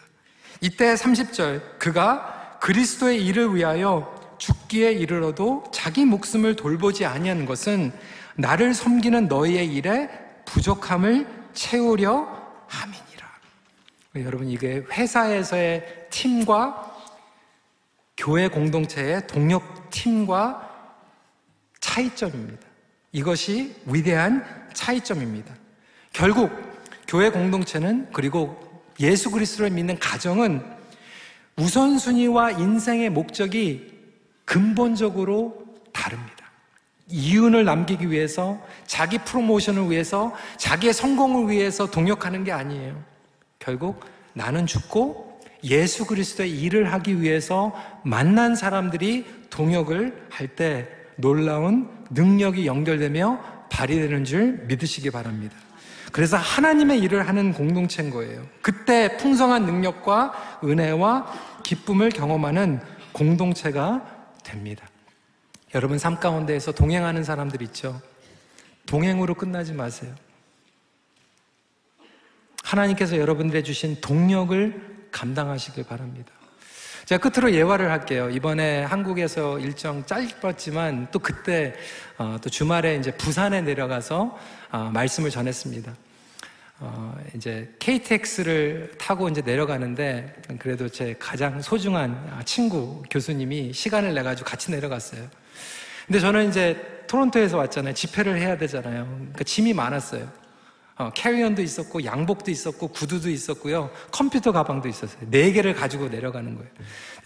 이때 0.60 0.96
30절, 0.96 1.78
그가 1.78 2.58
그리스도의 2.62 3.24
일을 3.26 3.56
위하여 3.56 4.36
죽기에 4.40 4.94
이르러도 4.94 5.66
자기 5.72 6.04
목숨을 6.06 6.56
돌보지 6.56 7.06
아니하는 7.06 7.46
것은 7.46 7.92
나를 8.36 8.74
섬기는 8.74 9.28
너희의 9.28 9.68
일에 9.68 10.10
부족함을 10.46 11.43
채우려 11.54 12.28
함이니라. 12.68 13.32
여러분, 14.18 14.50
이게 14.50 14.84
회사에서의 14.92 16.08
팀과 16.10 16.92
교회 18.18 18.48
공동체의 18.48 19.28
동력 19.28 19.90
팀과 19.90 20.70
차이점입니다. 21.80 22.68
이것이 23.12 23.76
위대한 23.86 24.70
차이점입니다. 24.74 25.54
결국 26.12 26.52
교회 27.08 27.30
공동체는 27.30 28.12
그리고 28.12 28.84
예수 29.00 29.32
그리스도를 29.32 29.72
믿는 29.72 30.00
가정은 30.00 30.64
우선순위와 31.58 32.52
인생의 32.52 33.10
목적이 33.10 33.94
근본적으로 34.46 35.66
다릅니다. 35.92 36.43
이윤을 37.10 37.66
남기기 37.66 38.10
위해서 38.12 38.60
자기 38.86 39.18
프로모션을 39.20 39.90
위해서 39.92 40.34
자기의 40.58 40.94
성공을 40.94 41.52
위해서 41.52 41.90
동역하는 41.90 42.44
게 42.44 42.52
아니에요. 42.52 43.02
결국 43.60 44.04
나는 44.34 44.66
죽고 44.66 45.40
예수 45.64 46.06
그리스도의 46.06 46.52
일을 46.62 46.92
하기 46.94 47.22
위해서 47.22 47.74
만난 48.04 48.56
사람들이 48.56 49.26
동역을 49.50 50.28
할 50.30 50.56
때 50.56 50.88
놀라운 51.16 51.90
능력이 52.10 52.66
연결되며 52.66 53.40
발휘되는 53.70 54.26
줄 54.26 54.66
믿으시기 54.68 55.12
바랍니다. 55.12 55.56
그래서 56.12 56.38
하나님의 56.38 57.00
일을 57.00 57.28
하는 57.28 57.54
공동체인 57.54 58.10
거예요. 58.10 58.44
그때 58.62 59.18
풍성한 59.18 59.66
능력과 59.66 60.60
은혜와 60.64 61.62
기쁨을 61.64 62.10
경험하는 62.10 62.80
공동체가 63.14 64.06
됩니다. 64.44 64.86
여러분 65.76 65.98
삶 65.98 66.20
가운데에서 66.20 66.72
동행하는 66.72 67.24
사람들 67.24 67.64
있죠? 67.64 68.00
동행으로 68.86 69.34
끝나지 69.34 69.74
마세요. 69.74 70.14
하나님께서 72.64 73.18
여러분들의 73.18 73.64
주신 73.64 74.00
동력을 74.00 75.08
감당하시길 75.12 75.86
바랍니다. 75.86 76.32
제가 77.06 77.28
끝으로 77.28 77.52
예화를 77.54 77.90
할게요. 77.90 78.30
이번에 78.30 78.84
한국에서 78.84 79.58
일정 79.60 80.06
짧았지만 80.06 81.08
또 81.12 81.18
그때 81.18 81.74
어, 82.20 82.38
또 82.42 82.52
주말에 82.52 82.96
이제 82.96 83.12
부산에 83.12 83.62
내려가서 83.62 84.38
어, 84.72 84.78
말씀을 84.94 85.32
전했습니다. 85.32 85.94
어, 86.82 87.18
이제 87.36 87.74
KTX를 87.80 88.94
타고 89.00 89.28
이제 89.28 89.42
내려가는데 89.42 90.36
그래도 90.60 90.88
제 90.88 91.16
가장 91.18 91.62
소중한 91.62 92.42
친구 92.46 93.02
교수님이 93.10 93.74
시간을 93.74 94.14
내 94.14 94.22
가지고 94.22 94.50
같이 94.50 94.70
내려갔어요. 94.70 95.28
근데 96.06 96.20
저는 96.20 96.50
이제 96.50 97.06
토론토에서 97.08 97.58
왔잖아요. 97.58 97.94
집회를 97.94 98.40
해야 98.40 98.58
되잖아요. 98.58 99.06
그러니까 99.06 99.44
짐이 99.44 99.74
많았어요. 99.74 100.44
어, 100.96 101.12
캐리언도 101.14 101.62
있었고 101.64 102.06
양복도 102.06 102.52
있었고 102.52 102.90
구두도 102.90 103.30
있었고요 103.32 103.90
컴퓨터 104.12 104.52
가방도 104.52 104.88
있었어요 104.88 105.28
네 105.32 105.52
개를 105.52 105.74
가지고 105.74 106.08
내려가는 106.08 106.54
거예요 106.54 106.70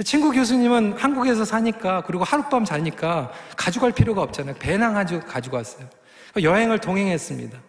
친구 0.06 0.32
교수님은 0.32 0.94
한국에서 0.94 1.44
사니까 1.44 2.04
그리고 2.04 2.24
하룻밤 2.24 2.64
자니까 2.64 3.34
가져갈 3.58 3.92
필요가 3.92 4.22
없잖아요 4.22 4.56
배낭 4.56 4.94
가지고 4.94 5.20
가지고 5.26 5.58
왔어요 5.58 5.90
여행을 6.42 6.80
동행했습니다 6.80 7.60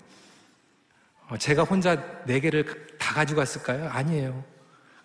어, 1.30 1.36
제가 1.36 1.64
혼자 1.64 2.00
네 2.26 2.38
개를 2.38 2.86
다 2.96 3.14
가지고 3.14 3.40
왔을까요? 3.40 3.88
아니에요 3.88 4.44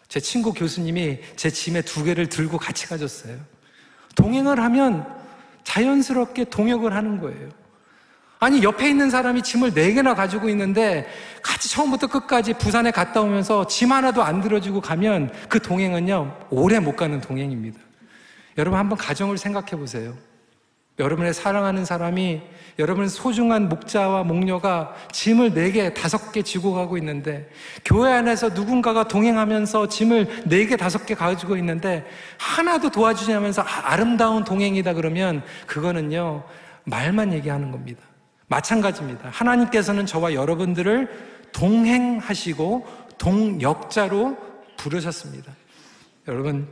제 0.08 0.20
친구 0.20 0.54
교수님이 0.54 1.22
제 1.36 1.50
짐에 1.50 1.82
두 1.82 2.04
개를 2.04 2.30
들고 2.30 2.60
같이 2.60 2.86
가졌어요 2.86 3.40
동행을 4.16 4.60
하면 4.60 5.23
자연스럽게 5.74 6.46
동역을 6.46 6.94
하는 6.94 7.20
거예요 7.20 7.50
아니, 8.44 8.62
옆에 8.62 8.90
있는 8.90 9.10
사람이 9.10 9.42
짐을 9.42 9.74
네 9.74 9.94
개나 9.94 10.16
가지고 10.16 10.50
있는데 10.50 11.08
같이 11.42 11.70
처음부터 11.70 12.08
끝까지 12.08 12.52
부산에 12.56 12.92
갔다 12.92 13.22
오면서 13.22 13.68
짐 13.68 13.94
하나도 13.94 14.22
안 14.22 14.42
들어주고 14.42 14.82
가면 14.82 15.32
그 15.48 15.62
동행은요, 15.62 16.48
오래 16.50 16.80
못 16.80 16.98
가는 16.98 17.22
동행입니다. 17.22 17.80
여러분 18.58 18.78
한번 18.78 18.98
가정을 18.98 19.38
생각해 19.38 19.78
보세요. 19.78 20.14
여러분의 21.00 21.34
사랑하는 21.34 21.86
사람이 21.86 22.42
여러분 22.80 23.08
소중한 23.08 23.70
목자와 23.70 24.24
목녀가 24.24 24.96
짐을 25.12 25.54
네 25.54 25.72
개 25.72 25.94
다섯 25.94 26.32
개 26.32 26.42
지고 26.44 26.74
가고 26.74 26.98
있는데 26.98 27.50
교회 27.84 28.12
안에서 28.12 28.50
누군가가 28.50 29.08
동행하면서 29.08 29.88
짐을 29.90 30.44
네 30.46 30.66
개 30.68 30.76
다섯 30.78 31.06
개 31.06 31.16
가지고 31.16 31.58
있는데 31.58 32.06
하나도 32.38 32.92
도와주냐면서 32.92 33.64
아, 33.64 33.92
아름다운 33.92 34.44
동행이다 34.44 34.94
그러면 34.94 35.44
그거는요 35.66 36.44
말만 36.84 37.34
얘기하는 37.34 37.72
겁니다. 37.72 38.04
마찬가지입니다. 38.48 39.30
하나님께서는 39.30 40.06
저와 40.06 40.34
여러분들을 40.34 41.10
동행하시고 41.54 42.86
동역자로 43.18 44.38
부르셨습니다. 44.78 45.52
여러분 46.28 46.68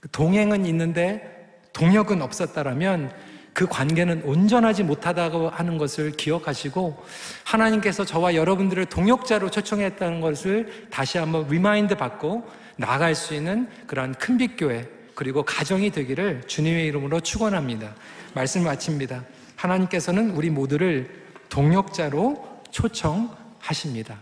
그 0.00 0.08
동행은 0.10 0.66
있는데 0.66 1.30
동역은 1.72 2.20
없었다라면 2.22 3.10
그 3.54 3.66
관계는 3.68 4.22
온전하지 4.24 4.82
못하다고 4.82 5.48
하는 5.48 5.78
것을 5.78 6.10
기억하시고 6.10 7.02
하나님께서 7.44 8.04
저와 8.04 8.34
여러분들을 8.34 8.86
동역자로 8.86 9.50
초청했다는 9.50 10.20
것을 10.20 10.88
다시 10.90 11.18
한번 11.18 11.46
remind 11.48 11.94
받고 11.96 12.46
나아갈 12.76 13.14
수 13.14 13.32
있는 13.32 13.68
그러한 13.86 14.14
큰빛교회 14.14 14.88
그리고 15.14 15.44
가정이 15.44 15.90
되기를 15.90 16.42
주님의 16.48 16.86
이름으로 16.86 17.20
축원합니다. 17.20 17.94
말씀 18.34 18.64
마칩니다. 18.64 19.24
하나님께서는 19.54 20.30
우리 20.30 20.50
모두를 20.50 21.08
동역자로 21.48 22.62
초청하십니다. 22.72 24.18